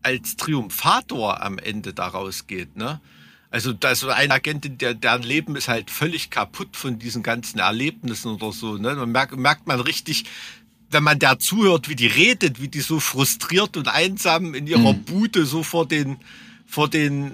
[0.04, 3.00] als Triumphator am Ende daraus geht, ne?
[3.54, 7.60] Also da so ein Agentin, der, deren Leben ist halt völlig kaputt von diesen ganzen
[7.60, 8.78] Erlebnissen oder so.
[8.78, 8.96] Ne?
[8.96, 10.24] Man merkt, merkt man richtig,
[10.90, 14.92] wenn man der zuhört, wie die redet, wie die so frustriert und einsam in ihrer
[14.92, 16.16] Bude so vor den,
[16.66, 17.30] vor den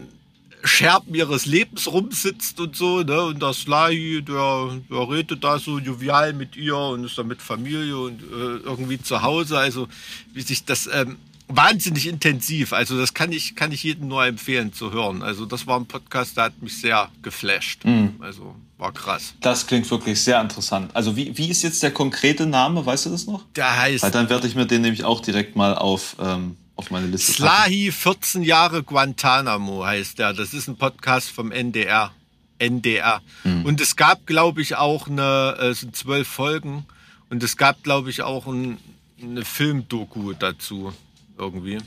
[0.62, 3.22] Scherben ihres Lebens rumsitzt und so, ne?
[3.22, 7.40] Und der Slahi, der, der redet da so jovial mit ihr und ist da mit
[7.40, 9.58] Familie und äh, irgendwie zu Hause.
[9.58, 9.88] Also
[10.34, 11.16] wie sich das ähm,
[11.56, 12.72] wahnsinnig intensiv.
[12.72, 15.22] Also das kann ich, kann ich jedem nur empfehlen zu hören.
[15.22, 17.84] Also das war ein Podcast, der hat mich sehr geflasht.
[18.20, 19.34] Also war krass.
[19.40, 20.90] Das klingt wirklich sehr interessant.
[20.94, 22.84] Also wie, wie ist jetzt der konkrete Name?
[22.84, 23.44] Weißt du das noch?
[23.54, 26.90] Der heißt Weil dann werde ich mir den nämlich auch direkt mal auf, ähm, auf
[26.90, 27.32] meine Liste.
[27.32, 30.32] Slahi 14 Jahre Guantanamo heißt der.
[30.32, 32.12] Das ist ein Podcast vom NDR.
[32.58, 33.22] NDR.
[33.64, 36.84] Und es gab, glaube ich, auch eine, äh, es sind zwölf Folgen.
[37.30, 38.76] Und es gab, glaube ich, auch ein,
[39.22, 40.92] eine Filmdoku dazu.
[41.40, 41.78] Irgendwie.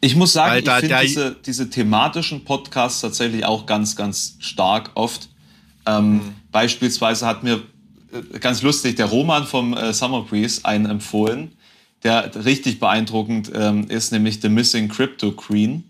[0.00, 4.90] Ich muss sagen, Weil ich finde diese, diese thematischen Podcasts tatsächlich auch ganz, ganz stark
[4.94, 5.28] oft.
[5.86, 6.34] Ähm, Mhm.
[6.52, 7.62] Beispielsweise hat mir
[8.12, 11.52] äh, ganz lustig der Roman vom äh, Summer Breeze einen empfohlen,
[12.02, 15.84] der richtig beeindruckend ähm, ist, nämlich The Missing Crypto Queen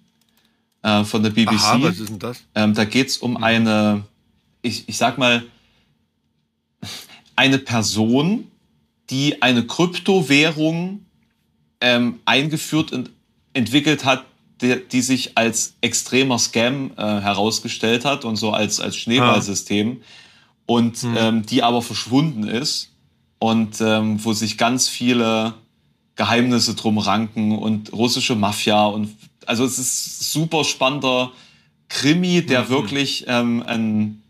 [0.83, 1.53] äh, von der BBC.
[1.53, 2.43] Aha, was ist denn das?
[2.55, 4.03] Ähm, da geht's um eine,
[4.63, 5.45] ich, ich sag mal,
[7.37, 8.49] eine Person,
[9.09, 11.07] die eine Kryptowährung
[11.81, 13.11] ähm, eingeführt und
[13.53, 14.25] entwickelt hat,
[14.61, 20.03] die, die sich als extremer Scam äh, herausgestellt hat und so als, als Schneeballsystem
[20.67, 22.91] und ähm, die aber verschwunden ist
[23.39, 25.55] und ähm, wo sich ganz viele
[26.17, 29.17] Geheimnisse drum ranken und russische Mafia und
[29.47, 31.33] also es ist super spannender
[31.89, 34.23] Krimi, der wirklich ähm, ein,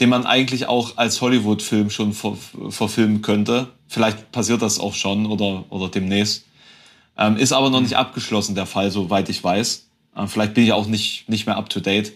[0.00, 2.36] den man eigentlich auch als Hollywood-Film schon ver
[2.70, 3.68] verfilmen könnte.
[3.86, 6.44] Vielleicht passiert das auch schon oder, oder demnächst.
[7.18, 9.88] Ähm, ist aber noch nicht abgeschlossen, der Fall, soweit ich weiß.
[10.16, 12.12] Äh, vielleicht bin ich auch nicht, nicht mehr up to date.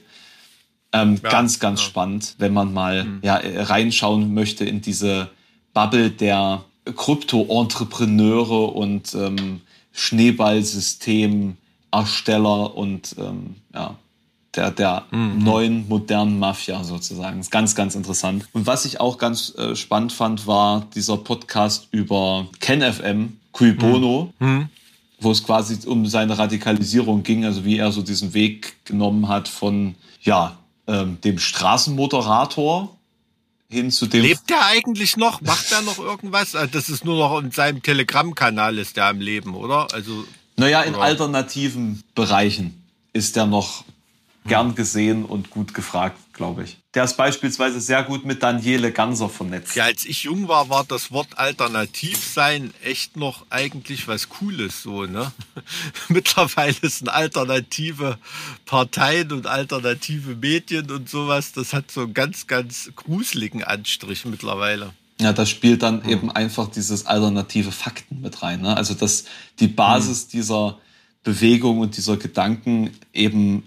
[0.92, 1.86] Ähm, Ja, ganz, ganz ja.
[1.86, 5.30] spannend, wenn man mal ja, äh, reinschauen möchte in diese
[5.74, 9.60] Bubble der Krypto-Entrepreneure und ähm,
[9.92, 13.96] Schneeballsystem-Ersteller und ähm, ja,
[14.54, 17.40] der, der neuen modernen Mafia sozusagen.
[17.40, 18.46] ist ganz, ganz interessant.
[18.52, 24.34] Und was ich auch ganz äh, spannend fand, war dieser Podcast über KenFM, Cui Bono,
[25.22, 29.48] wo es quasi um seine Radikalisierung ging, also wie er so diesen Weg genommen hat
[29.48, 32.96] von ja, ähm, dem Straßenmoderator
[33.68, 35.40] hin zu dem Lebt der eigentlich noch?
[35.40, 36.54] Macht der noch irgendwas?
[36.54, 39.88] Also Das ist nur noch in seinem Telegram-Kanal ist der am Leben, oder?
[39.92, 40.24] Also
[40.56, 42.82] Naja, in Oder- alternativen Bereichen
[43.12, 43.84] ist er noch
[44.44, 46.78] gern gesehen und gut gefragt, glaube ich.
[46.94, 49.76] Der ist beispielsweise sehr gut mit Daniele Ganser vernetzt.
[49.76, 54.82] Ja, als ich jung war, war das Wort alternativ sein echt noch eigentlich was Cooles
[54.82, 55.32] so, ne?
[56.08, 58.18] Mittlerweile sind alternative
[58.66, 64.92] Parteien und alternative Medien und sowas, das hat so einen ganz, ganz gruseligen Anstrich mittlerweile.
[65.20, 68.62] Ja, da spielt dann eben einfach dieses alternative Fakten mit rein.
[68.62, 68.76] Ne?
[68.76, 69.24] Also dass
[69.60, 70.78] die Basis dieser
[71.22, 73.62] Bewegung und dieser Gedanken eben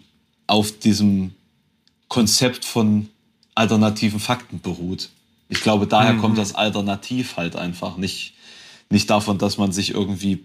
[0.48, 1.34] auf diesem
[2.08, 3.10] Konzept von
[3.56, 5.10] alternativen Fakten beruht.
[5.48, 8.34] Ich glaube, daher kommt das Alternativ halt einfach nicht,
[8.90, 10.44] nicht davon, dass man sich irgendwie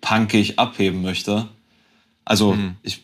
[0.00, 1.48] punkig abheben möchte.
[2.24, 3.02] Also ich,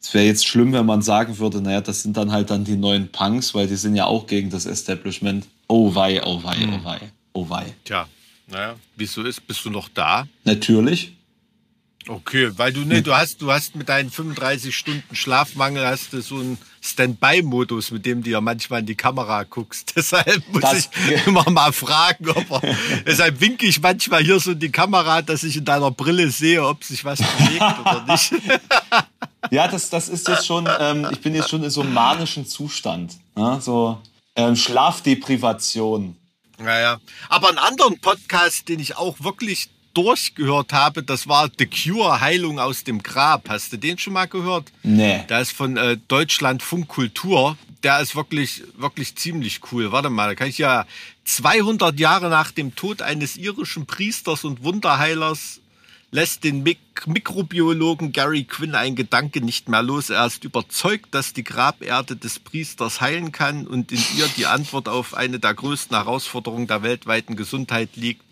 [0.00, 2.76] es wäre jetzt schlimm, wenn man sagen würde, naja, das sind dann halt dann die
[2.76, 5.46] neuen Punks, weil die sind ja auch gegen das Establishment.
[5.68, 7.00] Oh wei, oh wei, oh wei,
[7.32, 7.74] oh wei.
[7.84, 8.08] Tja,
[8.48, 10.26] naja, wieso ist, bist du noch da?
[10.44, 11.12] Natürlich.
[12.08, 16.22] Okay, weil du, ne, du hast, du hast mit deinen 35 Stunden Schlafmangel hast du
[16.22, 19.92] so einen Standby-Modus, mit dem du ja manchmal in die Kamera guckst.
[19.96, 22.74] Deshalb muss Das- ich immer mal fragen, ob er,
[23.06, 26.66] deshalb winke ich manchmal hier so in die Kamera, dass ich in deiner Brille sehe,
[26.66, 28.32] ob sich was bewegt oder nicht.
[29.50, 32.46] Ja, das, das ist jetzt schon, ähm, ich bin jetzt schon in so einem manischen
[32.46, 33.16] Zustand.
[33.36, 33.58] Ne?
[33.60, 34.00] So
[34.36, 36.16] ähm, Schlafdeprivation.
[36.58, 42.20] Naja, aber einen anderen Podcast, den ich auch wirklich durchgehört habe, das war The Cure
[42.20, 43.48] Heilung aus dem Grab.
[43.48, 44.70] Hast du den schon mal gehört?
[44.82, 45.24] Nee.
[45.28, 47.56] Der ist von äh, Deutschlandfunk Kultur.
[47.82, 49.90] Der ist wirklich, wirklich ziemlich cool.
[49.90, 50.86] Warte mal, da kann ich ja
[51.24, 55.60] 200 Jahre nach dem Tod eines irischen Priesters und Wunderheilers
[56.10, 60.10] lässt den Mik Mikrobiologen Gary Quinn ein Gedanke nicht mehr los.
[60.10, 64.88] Er ist überzeugt, dass die Graberde des Priesters heilen kann und in ihr die Antwort
[64.88, 68.22] auf eine der größten Herausforderungen der weltweiten Gesundheit liegt,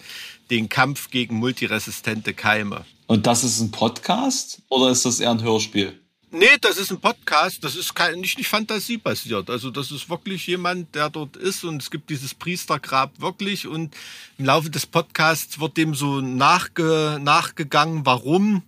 [0.50, 2.84] den Kampf gegen multiresistente Keime.
[3.06, 5.97] Und das ist ein Podcast oder ist das eher ein Hörspiel?
[6.30, 9.48] Nee, das ist ein Podcast, das ist kein, nicht, nicht fantasiebasiert.
[9.48, 13.96] Also das ist wirklich jemand, der dort ist und es gibt dieses Priestergrab wirklich und
[14.36, 18.62] im Laufe des Podcasts wird dem so nachge, nachgegangen, warum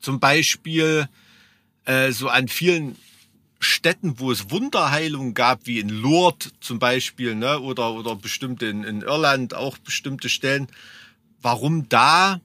[0.00, 1.08] zum Beispiel
[1.86, 2.96] äh, so an vielen
[3.58, 8.84] Städten, wo es Wunderheilung gab, wie in Lourdes zum Beispiel, ne, oder, oder bestimmt in,
[8.84, 10.68] in Irland auch bestimmte Stellen,
[11.40, 12.42] warum da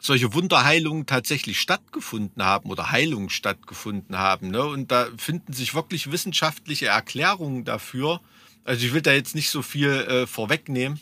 [0.00, 4.48] solche Wunderheilungen tatsächlich stattgefunden haben oder Heilungen stattgefunden haben.
[4.48, 4.64] Ne?
[4.64, 8.20] Und da finden sich wirklich wissenschaftliche Erklärungen dafür.
[8.64, 10.98] Also ich will da jetzt nicht so viel äh, vorwegnehmen,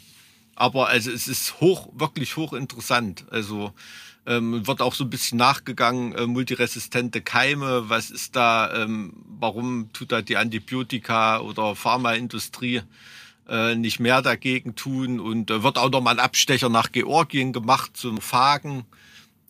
[0.57, 3.25] aber also es ist hoch, wirklich hochinteressant.
[3.31, 3.73] Also
[4.27, 9.91] ähm, wird auch so ein bisschen nachgegangen, äh, multiresistente Keime, was ist da, ähm, warum
[9.93, 12.83] tut da die Antibiotika oder Pharmaindustrie
[13.49, 17.53] äh, nicht mehr dagegen tun und äh, wird auch noch mal ein Abstecher nach Georgien
[17.53, 18.85] gemacht zum Phagen,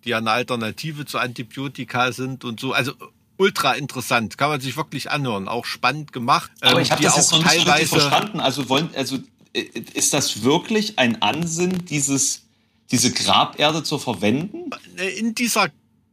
[0.04, 2.72] die eine Alternative zu Antibiotika sind und so.
[2.72, 2.92] Also
[3.36, 6.50] ultra interessant, kann man sich wirklich anhören, auch spannend gemacht.
[6.60, 8.40] Aber ähm, ich habe das jetzt auch noch nicht richtig verstanden.
[8.40, 9.18] Also wollen, also
[9.52, 9.62] äh,
[9.94, 12.42] ist das wirklich ein Ansinn, dieses,
[12.90, 14.70] diese Graberde zu verwenden?
[15.16, 15.68] in dieser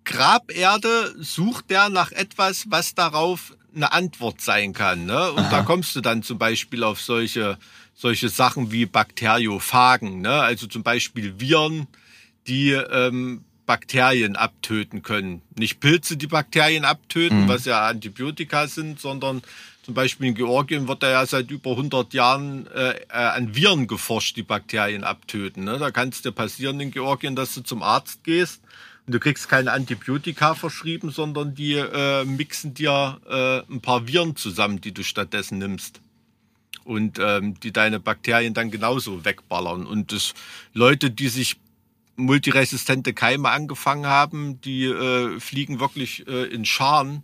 [0.06, 5.05] Graberde sucht der nach etwas, was darauf eine Antwort sein kann.
[5.05, 5.31] Ne?
[5.31, 7.57] Und da kommst du dann zum Beispiel auf solche,
[7.93, 10.41] solche Sachen wie Bakteriophagen, ne?
[10.41, 11.88] also zum Beispiel Viren,
[12.47, 15.41] die ähm, Bakterien abtöten können.
[15.57, 19.41] Nicht Pilze, die Bakterien abtöten, was ja Antibiotika sind, sondern
[19.83, 23.88] zum Beispiel in Georgien wird da ja seit über 100 Jahren äh, äh, an Viren
[23.88, 25.63] geforscht, die Bakterien abtöten.
[25.63, 25.77] Ne?
[25.77, 28.61] Da kann es dir passieren in Georgien, dass du zum Arzt gehst
[29.07, 34.81] du kriegst keine Antibiotika verschrieben, sondern die äh, mixen dir äh, ein paar Viren zusammen,
[34.81, 36.01] die du stattdessen nimmst.
[36.83, 39.87] Und ähm, die deine Bakterien dann genauso wegballern.
[39.87, 40.35] Und das
[40.73, 41.57] Leute, die sich
[42.15, 47.23] multiresistente Keime angefangen haben, die äh, fliegen wirklich äh, in Scharen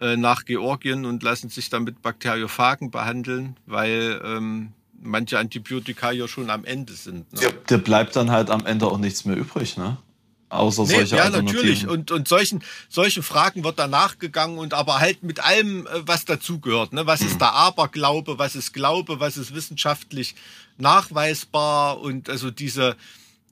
[0.00, 6.26] äh, nach Georgien und lassen sich dann mit Bakteriophagen behandeln, weil ähm, manche Antibiotika ja
[6.26, 7.32] schon am Ende sind.
[7.32, 7.40] Ne?
[7.40, 9.98] Der, der bleibt dann halt am Ende auch nichts mehr übrig, ne?
[10.54, 11.86] Außer Nee, solche ja, natürlich.
[11.86, 16.24] Und, und solchen, solchen Fragen wird danach gegangen und aber halt mit allem, äh, was
[16.24, 16.92] dazugehört.
[16.92, 17.06] Ne?
[17.06, 20.34] Was ist da Aberglaube, was ist Glaube, was ist wissenschaftlich
[20.78, 22.96] nachweisbar und also diese,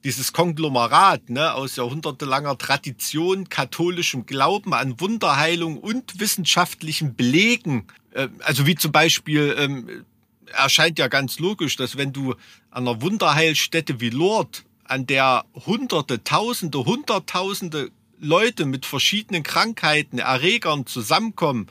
[0.03, 7.87] dieses Konglomerat ne, aus jahrhundertelanger Tradition, katholischem Glauben an Wunderheilung und wissenschaftlichen Belegen.
[8.11, 10.05] Äh, also wie zum Beispiel ähm,
[10.53, 12.33] erscheint ja ganz logisch, dass wenn du
[12.71, 20.85] an einer Wunderheilstätte wie Lourdes, an der Hunderte, Tausende, Hunderttausende Leute mit verschiedenen Krankheiten, Erregern
[20.85, 21.67] zusammenkommen,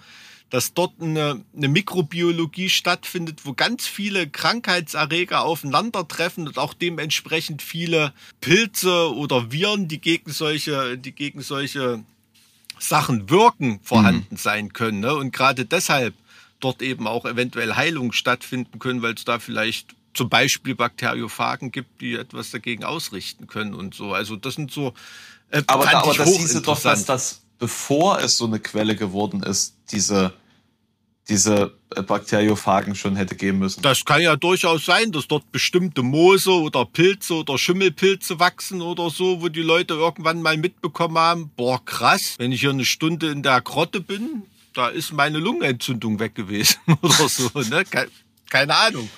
[0.50, 8.12] dass dort eine, eine Mikrobiologie stattfindet, wo ganz viele Krankheitserreger aufeinandertreffen und auch dementsprechend viele
[8.40, 12.02] Pilze oder Viren, die gegen solche, die gegen solche
[12.80, 14.98] Sachen wirken, vorhanden sein können.
[14.98, 15.14] Ne?
[15.14, 16.14] Und gerade deshalb
[16.58, 22.00] dort eben auch eventuell Heilungen stattfinden können, weil es da vielleicht zum Beispiel Bakteriophagen gibt,
[22.00, 24.12] die etwas dagegen ausrichten können und so.
[24.12, 24.94] Also das sind so.
[25.50, 29.42] Äh, aber, da, aber das hieße doch, dass das, bevor es so eine Quelle geworden
[29.42, 30.32] ist, diese,
[31.28, 33.80] diese äh, Bakteriophagen schon hätte geben müssen.
[33.82, 39.08] Das kann ja durchaus sein, dass dort bestimmte Moose oder Pilze oder Schimmelpilze wachsen oder
[39.10, 43.30] so, wo die Leute irgendwann mal mitbekommen haben, boah, krass, wenn ich hier eine Stunde
[43.30, 44.42] in der Grotte bin,
[44.74, 47.84] da ist meine Lungenentzündung weg gewesen oder so, ne?
[47.84, 48.08] Ke-
[48.50, 49.08] Keine Ahnung.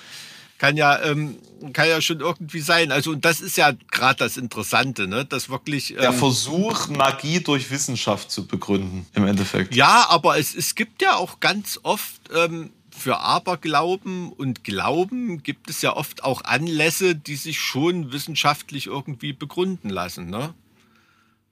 [0.57, 1.37] Kann ja, ähm,
[1.73, 2.91] kann ja schon irgendwie sein.
[2.91, 5.25] Also, und das ist ja gerade das Interessante, ne?
[5.25, 5.87] Dass wirklich.
[5.87, 9.75] Der Ähm, Versuch, Magie durch Wissenschaft zu begründen, im Endeffekt.
[9.75, 15.69] Ja, aber es, es gibt ja auch ganz oft ähm, für Aberglauben und Glauben gibt
[15.69, 20.29] es ja oft auch Anlässe, die sich schon wissenschaftlich irgendwie begründen lassen.
[20.29, 20.53] Ne?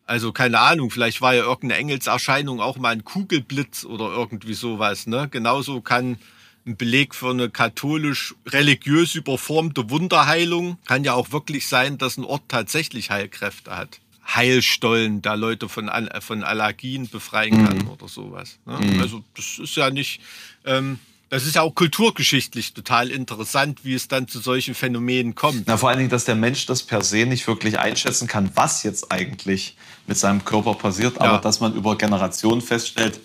[0.05, 5.07] Also keine Ahnung, vielleicht war ja irgendeine Engelserscheinung auch mal ein Kugelblitz oder irgendwie sowas.
[5.07, 5.27] Ne?
[5.29, 6.17] Genauso kann
[6.65, 12.43] ein Beleg für eine katholisch-religiös überformte Wunderheilung kann ja auch wirklich sein, dass ein Ort
[12.47, 13.99] tatsächlich Heilkräfte hat.
[14.25, 15.91] Heilstollen, da Leute von,
[16.21, 17.89] von Allergien befreien kann mhm.
[17.89, 18.57] oder sowas.
[18.65, 18.79] Ne?
[18.79, 19.01] Mhm.
[19.01, 20.21] Also das ist ja nicht,
[20.65, 20.99] ähm,
[21.29, 25.63] das ist ja auch kulturgeschichtlich total interessant, wie es dann zu solchen Phänomenen kommt.
[25.67, 28.83] Na, vor allen Dingen, dass der Mensch das per se nicht wirklich einschätzen kann, was
[28.83, 29.75] jetzt eigentlich
[30.07, 31.37] mit seinem Körper passiert, aber ja.
[31.39, 33.19] dass man über Generationen feststellt,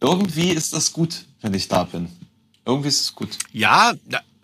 [0.00, 2.08] irgendwie ist das gut, wenn ich da bin.
[2.66, 3.38] Irgendwie ist es gut.
[3.52, 3.94] Ja,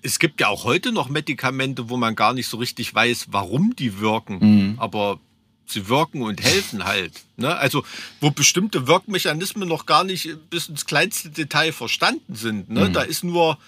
[0.02, 3.74] es gibt ja auch heute noch Medikamente, wo man gar nicht so richtig weiß, warum
[3.76, 4.38] die wirken.
[4.40, 4.74] Mhm.
[4.78, 5.20] Aber
[5.66, 7.12] sie wirken und helfen halt.
[7.36, 7.56] Ne?
[7.56, 7.84] Also
[8.20, 12.70] wo bestimmte Wirkmechanismen noch gar nicht bis ins kleinste Detail verstanden sind.
[12.70, 12.88] Ne?
[12.88, 12.92] Mhm.
[12.92, 13.58] Da ist nur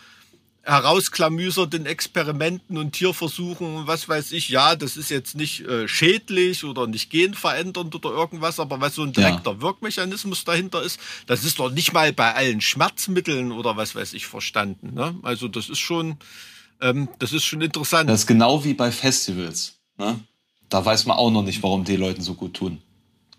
[0.65, 6.63] herausklamüsert in Experimenten und Tierversuchen, was weiß ich, ja, das ist jetzt nicht äh, schädlich
[6.65, 9.61] oder nicht genverändernd oder irgendwas, aber was so ein direkter ja.
[9.61, 14.27] Wirkmechanismus dahinter ist, das ist doch nicht mal bei allen Schmerzmitteln oder was weiß ich
[14.27, 14.95] verstanden.
[14.95, 15.17] Ne?
[15.23, 16.17] Also das ist schon,
[16.81, 18.09] ähm, das ist schon interessant.
[18.09, 19.75] Das ist genau wie bei Festivals.
[19.99, 20.21] Ne?
[20.69, 22.81] Da weiß man auch noch nicht, warum die Leuten so gut tun.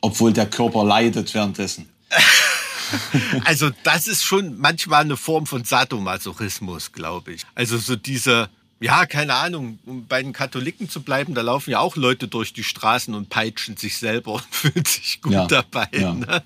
[0.01, 1.89] Obwohl der Körper leidet währenddessen.
[3.45, 7.43] also das ist schon manchmal eine Form von Sadomasochismus, glaube ich.
[7.55, 11.79] Also so diese, ja, keine Ahnung, um bei den Katholiken zu bleiben, da laufen ja
[11.79, 15.87] auch Leute durch die Straßen und peitschen sich selber und fühlen sich gut ja, dabei.
[15.93, 16.13] Ja.
[16.13, 16.43] Ne?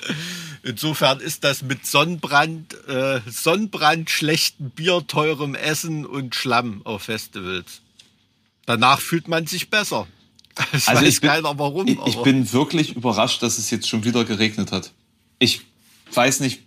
[0.62, 7.80] Insofern ist das mit Sonnenbrand, äh, Sonnenbrand, schlechtem Bier, teurem Essen und Schlamm auf Festivals.
[8.66, 10.06] Danach fühlt man sich besser.
[10.72, 11.86] Das also weiß ich bin, keiner warum.
[11.86, 14.92] Ich, ich bin wirklich überrascht, dass es jetzt schon wieder geregnet hat.
[15.38, 15.62] Ich
[16.12, 16.62] weiß nicht,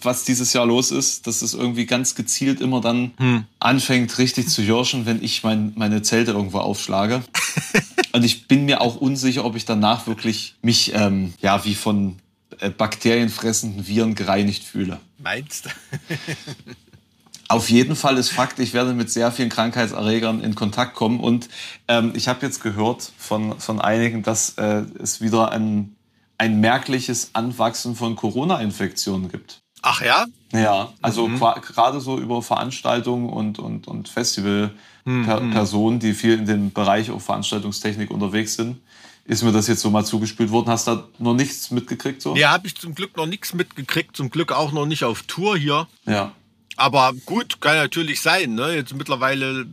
[0.00, 3.44] was dieses Jahr los ist, dass es irgendwie ganz gezielt immer dann hm.
[3.58, 7.22] anfängt, richtig zu jorschen, wenn ich mein, meine Zelte irgendwo aufschlage.
[8.12, 12.16] Und ich bin mir auch unsicher, ob ich danach wirklich mich ähm, ja wie von
[12.60, 15.00] äh, bakterienfressenden Viren gereinigt fühle.
[15.18, 15.70] Meinst du?
[17.48, 21.20] Auf jeden Fall ist Fakt, ich werde mit sehr vielen Krankheitserregern in Kontakt kommen.
[21.20, 21.50] Und
[21.86, 25.94] ähm, ich habe jetzt gehört von, von einigen, dass äh, es wieder ein
[26.42, 29.60] ein merkliches Anwachsen von Corona-Infektionen gibt.
[29.80, 30.26] Ach ja?
[30.52, 31.38] Ja, also mhm.
[31.38, 36.00] gerade so über Veranstaltungen und, und, und Festivalpersonen, mhm.
[36.00, 38.80] die viel in dem Bereich auch Veranstaltungstechnik unterwegs sind,
[39.24, 40.68] ist mir das jetzt so mal zugespielt worden.
[40.68, 42.20] Hast du da noch nichts mitgekriegt?
[42.20, 42.34] So?
[42.34, 44.16] Ja, habe ich zum Glück noch nichts mitgekriegt.
[44.16, 45.86] Zum Glück auch noch nicht auf Tour hier.
[46.06, 46.32] Ja.
[46.76, 48.54] Aber gut, kann natürlich sein.
[48.54, 48.74] Ne?
[48.74, 49.66] Jetzt mittlerweile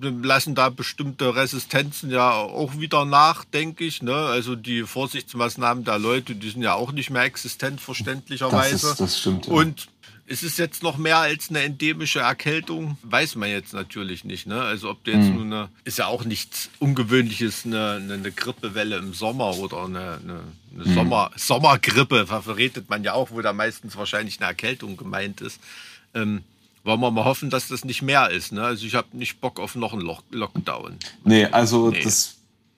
[0.00, 4.02] lassen da bestimmte Resistenzen ja auch wieder nach, denke ich.
[4.02, 4.14] Ne?
[4.14, 8.72] Also die Vorsichtsmaßnahmen der Leute, die sind ja auch nicht mehr existent, verständlicherweise.
[8.72, 9.46] Das, ist, das stimmt.
[9.46, 9.52] Ja.
[9.52, 9.88] Und
[10.26, 12.96] ist es jetzt noch mehr als eine endemische Erkältung?
[13.02, 14.46] Weiß man jetzt natürlich nicht.
[14.46, 14.60] Ne?
[14.60, 15.34] Also ob jetzt mhm.
[15.34, 20.40] nur eine, ist ja auch nichts Ungewöhnliches, eine, eine, Grippewelle im Sommer oder eine, eine,
[20.74, 20.94] eine mhm.
[20.94, 25.60] Sommer, Sommergrippe, verredet man ja auch, wo da meistens wahrscheinlich eine Erkältung gemeint ist.
[26.14, 26.42] Ähm,
[26.84, 28.52] wollen wir mal hoffen, dass das nicht mehr ist.
[28.52, 28.62] Ne?
[28.62, 30.98] Also ich habe nicht Bock auf noch einen Lock Lockdown.
[31.24, 32.02] Nee, also nee.
[32.02, 32.36] das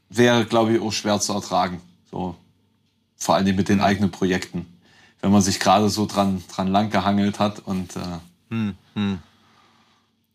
[0.08, 1.80] wäre, glaube ich, auch schwer zu ertragen.
[2.10, 2.36] So.
[3.16, 4.66] Vor allem mit den eigenen Projekten.
[5.20, 8.00] Wenn man sich gerade so dran, dran lang gehangelt hat und äh
[8.50, 9.18] hm, hm.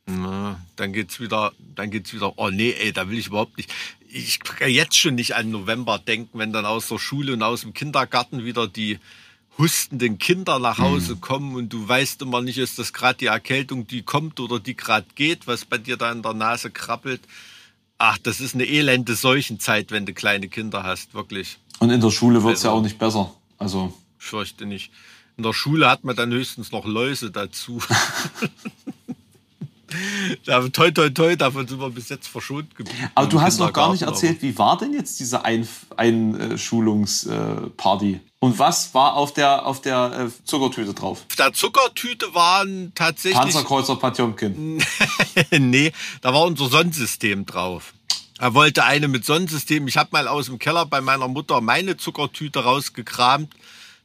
[0.07, 3.71] Na, dann geht's wieder, dann geht's wieder, oh nee, ey, da will ich überhaupt nicht.
[4.09, 7.61] Ich kann jetzt schon nicht an November denken, wenn dann aus der Schule und aus
[7.61, 8.99] dem Kindergarten wieder die
[9.57, 11.21] hustenden Kinder nach Hause mhm.
[11.21, 14.75] kommen und du weißt immer nicht, ist das gerade die Erkältung, die kommt oder die
[14.75, 17.21] gerade geht, was bei dir da in der Nase krabbelt.
[17.97, 21.59] Ach, das ist eine elende Seuchenzeit, wenn du kleine Kinder hast, wirklich.
[21.79, 23.33] Und in der Schule wird es also, ja auch nicht besser.
[23.57, 23.93] Also.
[24.19, 24.91] Ich fürchte nicht.
[25.37, 27.81] In der Schule hat man dann höchstens noch Läuse dazu.
[30.45, 33.09] Toi, toi, toi, davon sind wir bis jetzt verschont geblieben.
[33.13, 38.21] Aber du hast noch gar nicht erzählt, wie war denn jetzt diese Einschulungsparty?
[38.43, 41.25] Und was war auf der, auf der äh, Zuckertüte drauf?
[41.29, 43.39] Auf der Zuckertüte waren tatsächlich.
[43.39, 44.83] Panzerkreuzer Patjomkin.
[45.51, 47.93] nee, da war unser Sonnensystem drauf.
[48.39, 49.87] Er wollte eine mit Sonnensystem.
[49.87, 53.53] Ich habe mal aus dem Keller bei meiner Mutter meine Zuckertüte rausgekramt.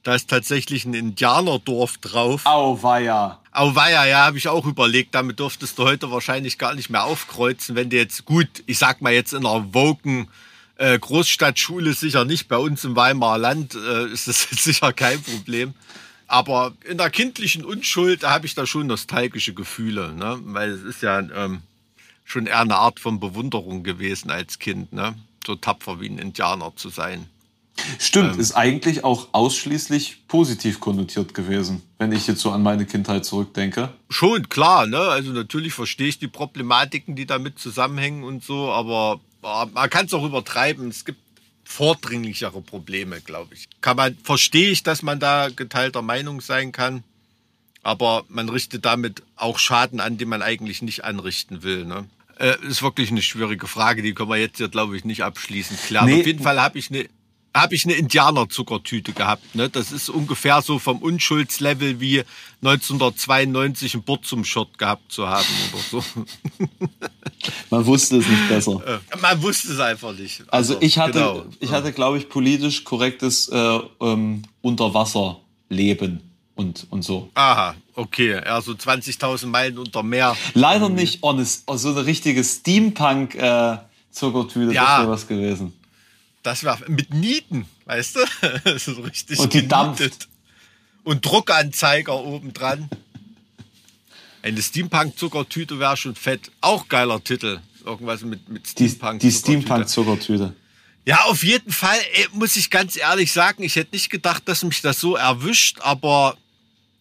[0.03, 2.43] Da ist tatsächlich ein Indianerdorf drauf.
[2.45, 3.41] Auweia.
[3.53, 5.15] Auweia, ja, habe ich auch überlegt.
[5.15, 9.01] Damit dürftest du heute wahrscheinlich gar nicht mehr aufkreuzen, wenn du jetzt, gut, ich sag
[9.01, 10.29] mal jetzt in einer Woken
[10.77, 12.49] äh, Großstadtschule sicher nicht.
[12.49, 15.75] Bei uns im Weimarer Land äh, ist das sicher kein Problem.
[16.29, 20.39] Aber in der kindlichen Unschuld habe ich da schon nostalgische Gefühle, ne?
[20.43, 21.63] weil es ist ja ähm,
[22.25, 25.15] schon eher eine Art von Bewunderung gewesen als Kind, ne?
[25.47, 27.27] so tapfer wie ein Indianer zu sein.
[27.99, 28.41] Stimmt, Ähm.
[28.41, 33.91] ist eigentlich auch ausschließlich positiv konnotiert gewesen, wenn ich jetzt so an meine Kindheit zurückdenke.
[34.09, 34.99] Schon, klar, ne?
[34.99, 40.15] Also natürlich verstehe ich die Problematiken, die damit zusammenhängen und so, aber man kann es
[40.15, 40.89] auch übertreiben.
[40.89, 41.21] Es gibt
[41.65, 43.69] vordringlichere Probleme, glaube ich.
[43.81, 47.03] Kann man, verstehe ich, dass man da geteilter Meinung sein kann,
[47.83, 52.07] aber man richtet damit auch Schaden an, den man eigentlich nicht anrichten will, ne?
[52.39, 55.81] Äh, ist wirklich eine schwierige Frage, die können wir jetzt hier, glaube ich, nicht abschließend
[55.81, 56.05] klären.
[56.07, 56.21] Nee.
[56.21, 57.09] Auf jeden Fall habe ich eine
[57.57, 59.55] habe ich eine Indianerzuckertüte gehabt.
[59.55, 59.69] Ne?
[59.71, 62.23] Das ist ungefähr so vom Unschuldslevel wie
[62.63, 66.05] 1992 ein Bord zum Shirt gehabt zu haben oder so.
[67.71, 68.81] Man wusste es nicht besser.
[68.87, 70.43] Äh, Man wusste es einfach nicht.
[70.49, 71.45] Also ich hatte, genau.
[71.61, 76.21] ich hatte, glaube ich, politisch korrektes äh, ähm, Unterwasserleben
[76.57, 77.31] und, und so.
[77.35, 78.41] Aha, okay.
[78.45, 80.37] Ja, so 20.000 Meilen unter Meer.
[80.55, 84.85] Leider nicht honest, oh, so eine richtige Steampunk-Zuckertüte, Ja.
[84.85, 85.73] das wäre was gewesen.
[86.47, 88.21] Das war mit Nieten, weißt du?
[88.63, 89.73] Das ist so richtig Und die genietet.
[89.73, 90.29] dampft.
[91.03, 92.89] Und Druckanzeiger oben dran.
[94.43, 96.53] Eine Steampunk-Zuckertüte wäre schon fett.
[96.61, 97.59] Auch geiler Titel.
[97.85, 99.21] Irgendwas mit, mit Die, Steampunk.
[99.21, 100.55] die Steampunk-Zuckertüte.
[101.05, 104.63] Ja, auf jeden Fall ey, muss ich ganz ehrlich sagen, ich hätte nicht gedacht, dass
[104.63, 106.37] mich das so erwischt, aber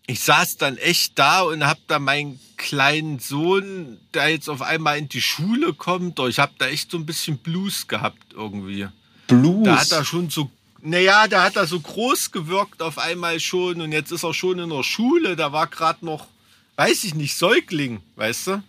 [0.08, 4.98] ich saß dann echt da und hab da meinen kleinen Sohn, der jetzt auf einmal
[4.98, 8.88] in die Schule kommt, ich hab da echt so ein bisschen Blues gehabt irgendwie.
[9.28, 9.64] Blues.
[9.66, 10.50] Da hat er schon so,
[10.82, 14.60] naja, da hat er so groß gewirkt auf einmal schon und jetzt ist er schon
[14.60, 16.28] in der Schule, da war gerade noch,
[16.76, 18.64] weiß ich nicht, Säugling, weißt du?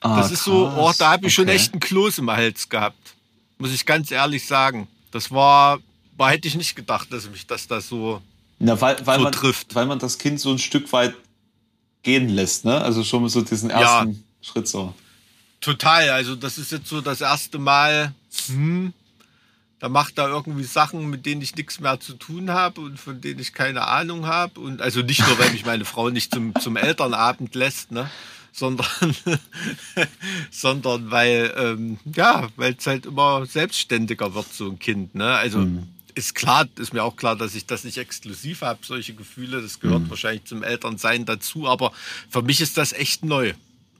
[0.00, 0.98] Ah, Das ist so, oh, krass.
[0.98, 1.56] da habe ich schon Okay.
[1.56, 3.14] echt einen Kloß im Hals gehabt.
[3.58, 4.88] Muss ich ganz ehrlich sagen.
[5.12, 5.78] Das war,
[6.16, 8.20] war hätte ich nicht gedacht, dass mich das, das so.
[8.58, 9.74] Ja, weil, weil, so man, trifft.
[9.74, 11.14] weil man das Kind so ein Stück weit
[12.02, 12.80] gehen lässt, ne?
[12.80, 14.92] Also schon so diesen ersten Schritt so.
[15.60, 18.12] Total, also das ist jetzt so das erste Mal,
[18.48, 18.92] hm,
[19.82, 23.20] da macht er irgendwie Sachen, mit denen ich nichts mehr zu tun habe und von
[23.20, 24.60] denen ich keine Ahnung habe.
[24.60, 28.08] Und also nicht nur, weil mich meine Frau nicht zum, zum Elternabend lässt, ne?
[28.52, 28.86] sondern,
[30.52, 35.16] sondern weil, ähm, ja, weil es halt immer selbstständiger wird, so ein Kind.
[35.16, 35.34] Ne?
[35.34, 35.66] Also
[36.14, 39.62] ist klar, ist mir auch klar, dass ich das nicht exklusiv habe, solche Gefühle.
[39.62, 41.90] Das gehört wahrscheinlich zum Elternsein dazu, aber
[42.30, 43.52] für mich ist das echt neu.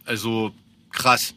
[0.04, 0.54] Also
[0.92, 1.34] krass.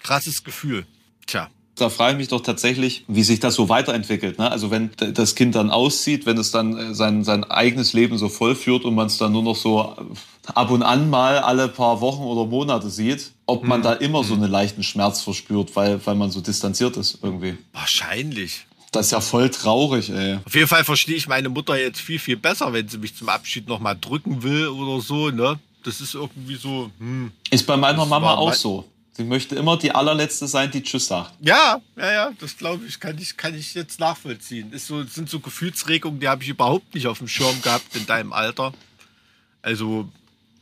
[0.00, 0.86] Krasses Gefühl.
[1.26, 1.48] Tja.
[1.80, 4.38] Da frage ich mich doch tatsächlich, wie sich das so weiterentwickelt.
[4.38, 4.50] Ne?
[4.50, 8.28] Also wenn das Kind dann auszieht, wenn es dann äh, sein, sein eigenes Leben so
[8.28, 12.00] vollführt und man es dann nur noch so äh, ab und an mal alle paar
[12.00, 16.14] Wochen oder Monate sieht, ob man da immer so einen leichten Schmerz verspürt, weil, weil
[16.14, 17.56] man so distanziert ist irgendwie.
[17.72, 18.66] Wahrscheinlich.
[18.92, 20.38] Das ist ja voll traurig, ey.
[20.44, 23.28] Auf jeden Fall verstehe ich meine Mutter jetzt viel, viel besser, wenn sie mich zum
[23.28, 25.58] Abschied nochmal drücken will oder so, ne?
[25.84, 27.30] Das ist irgendwie so, hm.
[27.50, 28.84] Ist bei meiner Das Mama auch mein- so.
[29.20, 31.34] Sie möchte immer die allerletzte sein, die Tschüss sagt.
[31.42, 34.72] Ja, ja, ja, das glaube ich, kann ich, kann ich jetzt nachvollziehen.
[34.72, 37.94] Ist so, das sind so Gefühlsregungen, die habe ich überhaupt nicht auf dem Schirm gehabt
[37.94, 38.72] in deinem Alter.
[39.60, 40.10] Also,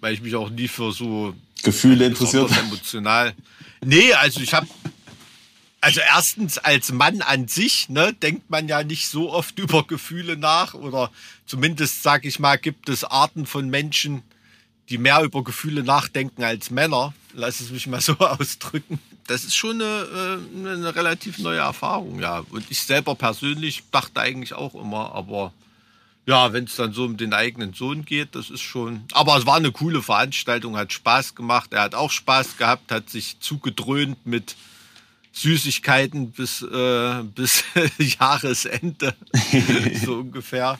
[0.00, 2.50] weil ich mich auch nie für so Gefühle interessiert.
[2.58, 3.32] emotional.
[3.80, 4.66] Nee, also ich habe
[5.80, 10.36] also erstens als Mann an sich, ne, denkt man ja nicht so oft über Gefühle
[10.36, 11.12] nach oder
[11.46, 14.24] zumindest sag ich mal, gibt es Arten von Menschen,
[14.88, 17.14] die mehr über Gefühle nachdenken als Männer.
[17.38, 18.98] Lass es mich mal so ausdrücken.
[19.28, 22.44] Das ist schon eine, äh, eine relativ neue Erfahrung, ja.
[22.50, 25.52] Und ich selber persönlich dachte eigentlich auch immer, aber
[26.26, 29.04] ja, wenn es dann so um den eigenen Sohn geht, das ist schon.
[29.12, 31.72] Aber es war eine coole Veranstaltung, hat Spaß gemacht.
[31.72, 34.56] Er hat auch Spaß gehabt, hat sich zugedröhnt mit
[35.30, 37.62] Süßigkeiten bis, äh, bis
[38.18, 39.14] Jahresende,
[40.04, 40.76] so ungefähr.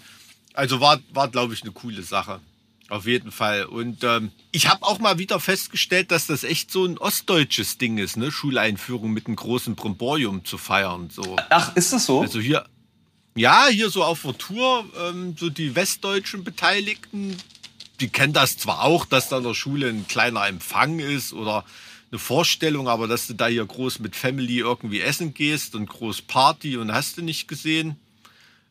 [0.54, 2.40] Also war, war glaube ich, eine coole Sache.
[2.88, 3.64] Auf jeden Fall.
[3.66, 7.98] Und ähm, ich habe auch mal wieder festgestellt, dass das echt so ein ostdeutsches Ding
[7.98, 8.32] ist, ne?
[8.32, 11.10] Schuleinführung mit einem großen Brimborium zu feiern.
[11.10, 11.36] So.
[11.50, 12.22] Ach, ist das so?
[12.22, 12.64] Also hier,
[13.34, 17.36] ja, hier so auf der Tour, ähm, so die westdeutschen Beteiligten,
[18.00, 21.64] die kennen das zwar auch, dass da in der Schule ein kleiner Empfang ist oder
[22.10, 26.22] eine Vorstellung, aber dass du da hier groß mit Family irgendwie essen gehst und groß
[26.22, 27.96] Party und hast du nicht gesehen,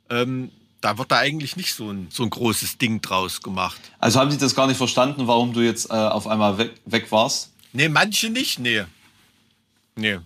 [0.10, 0.50] ähm,
[0.82, 3.80] da wird da eigentlich nicht so ein, so ein großes Ding draus gemacht.
[4.00, 7.12] Also haben Sie das gar nicht verstanden, warum du jetzt äh, auf einmal weg, weg
[7.12, 7.52] warst?
[7.74, 8.84] Nee, manche nicht, nee.
[9.96, 10.20] Nee.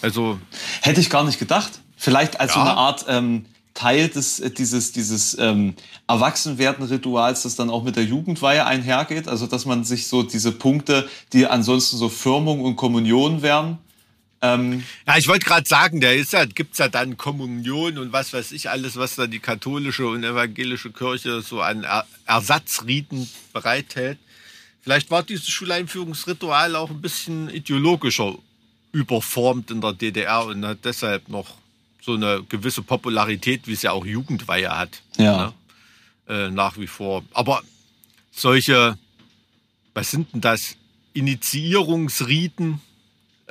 [0.00, 0.38] Also,
[0.82, 1.80] Hätte ich gar nicht gedacht.
[1.96, 2.64] Vielleicht als so Ja.
[2.66, 5.74] eine Art ähm, Teil des, äh, dieses, dieses ähm,
[6.08, 9.28] Erwachsenwerden-Rituals, das dann auch mit der Jugendweihe einhergeht.
[9.28, 13.78] Also, dass man sich so diese Punkte, die ansonsten so Firmung und Kommunion wären,
[14.42, 18.32] ähm, Ja, ich wollte gerade sagen, da ist ja, gibt's ja dann Kommunion und was
[18.32, 24.18] weiß ich alles, was da die katholische und evangelische Kirche so an er Ersatzriten bereithält.
[24.82, 28.36] Vielleicht war dieses Schuleinführungsritual auch ein bisschen ideologischer
[28.90, 31.54] überformt in der DDR und hat deshalb noch
[32.02, 35.02] so eine gewisse Popularität, wie es ja auch Jugendweihe hat.
[35.16, 35.54] Ja.
[36.28, 36.46] Ne?
[36.46, 37.24] Äh, nach wie vor.
[37.32, 37.62] Aber
[38.32, 38.98] solche,
[39.94, 40.76] was sind denn das?
[41.14, 42.80] Initiierungsriten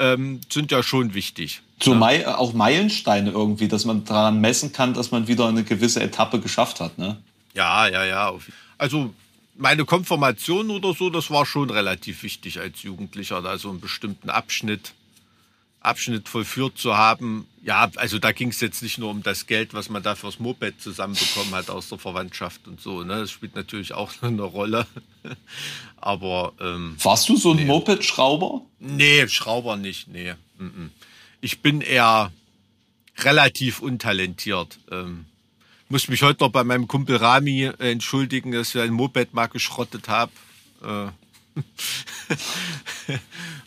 [0.02, 1.62] ähm, sind ja schon wichtig.
[1.82, 1.96] So?
[1.96, 6.40] Mei auch Meilensteine irgendwie, dass man daran messen kann, dass man wieder eine gewisse Etappe
[6.40, 6.98] geschafft hat.
[6.98, 7.18] Ne?
[7.54, 8.34] Ja, ja, ja.
[8.78, 9.14] Also
[9.56, 14.30] meine Konfirmation oder so, das war schon relativ wichtig als Jugendlicher, da so einen bestimmten
[14.30, 14.94] Abschnitt,
[15.82, 17.48] Abschnitt vollführt zu haben.
[17.64, 20.40] Ja, also da ging es jetzt nicht nur um das Geld, was man da fürs
[20.40, 23.04] Moped zusammenbekommen hat aus der Verwandtschaft und so.
[23.04, 23.20] Ne?
[23.20, 24.88] Das spielt natürlich auch eine Rolle.
[25.98, 27.66] Aber ähm, warst du so ein nee.
[27.66, 28.62] Moped-Schrauber?
[28.80, 30.08] Nee, Schrauber nicht.
[30.08, 30.34] Nee.
[31.42, 32.32] Ich bin eher
[33.18, 34.80] relativ untalentiert.
[34.92, 35.26] Ähm,
[35.90, 39.48] muss mich heute noch bei meinem Kumpel Rami äh, entschuldigen, dass wir ein Moped mal
[39.48, 40.32] geschrottet haben.
[40.84, 41.08] Äh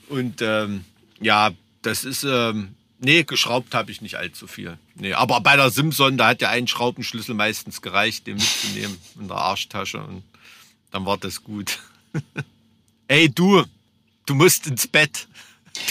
[0.08, 0.84] und ähm,
[1.20, 1.50] ja,
[1.86, 4.78] das ist, ähm, nee, geschraubt habe ich nicht allzu viel.
[4.94, 9.28] Nee, aber bei der Simson, da hat ja ein Schraubenschlüssel meistens gereicht, den mitzunehmen in
[9.28, 10.22] der Arschtasche und
[10.90, 11.78] dann war das gut.
[13.08, 13.64] Ey, du,
[14.26, 15.28] du musst ins Bett.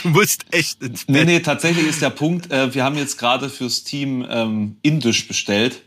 [0.02, 1.14] Du musst echt ins Bett.
[1.14, 5.28] Nee, nee, tatsächlich ist der Punkt, äh, wir haben jetzt gerade fürs Team ähm, Indisch
[5.28, 5.82] bestellt.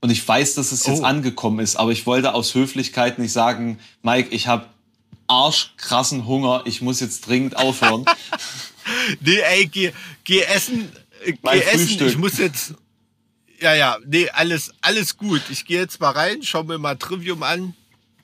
[0.00, 1.04] Und ich weiß, dass es jetzt oh.
[1.04, 4.66] angekommen ist, aber ich wollte aus Höflichkeit nicht sagen, Mike, ich habe
[5.26, 8.04] arschkrassen Hunger, ich muss jetzt dringend aufhören.
[9.20, 9.92] nee, ey, geh,
[10.24, 10.90] geh essen,
[11.24, 12.74] äh, geh essen, ich muss jetzt,
[13.60, 15.42] ja, ja, nee, alles, alles gut.
[15.50, 17.74] Ich gehe jetzt mal rein, schau mir mal Trivium an.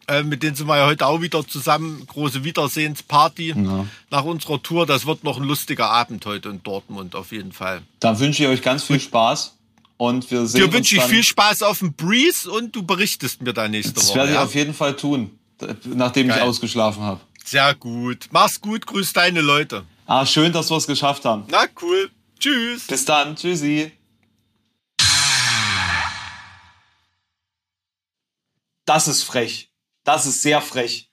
[0.07, 2.05] Äh, mit denen sind wir ja heute auch wieder zusammen.
[2.07, 3.87] Große Wiedersehensparty ja.
[4.11, 4.85] nach unserer Tour.
[4.85, 7.83] Das wird noch ein lustiger Abend heute in Dortmund, auf jeden Fall.
[8.01, 9.57] Da wünsche ich euch ganz viel Spaß.
[9.97, 13.53] Und wir sehen Dir wünsche ich viel Spaß auf dem Breeze und du berichtest mir
[13.53, 14.09] da nächste das Woche.
[14.09, 14.45] Das werde ich ja?
[14.45, 15.31] auf jeden Fall tun,
[15.85, 16.39] nachdem Geil.
[16.39, 17.21] ich ausgeschlafen habe.
[17.45, 18.29] Sehr gut.
[18.31, 19.85] Mach's gut, grüß deine Leute.
[20.13, 21.45] Ah, schön, dass wir es geschafft haben.
[21.51, 22.11] Na cool.
[22.37, 22.89] Tschüss.
[22.89, 23.37] Bis dann.
[23.37, 23.93] Tschüssi.
[28.85, 29.73] Das ist frech.
[30.03, 31.10] Das ist sehr frech.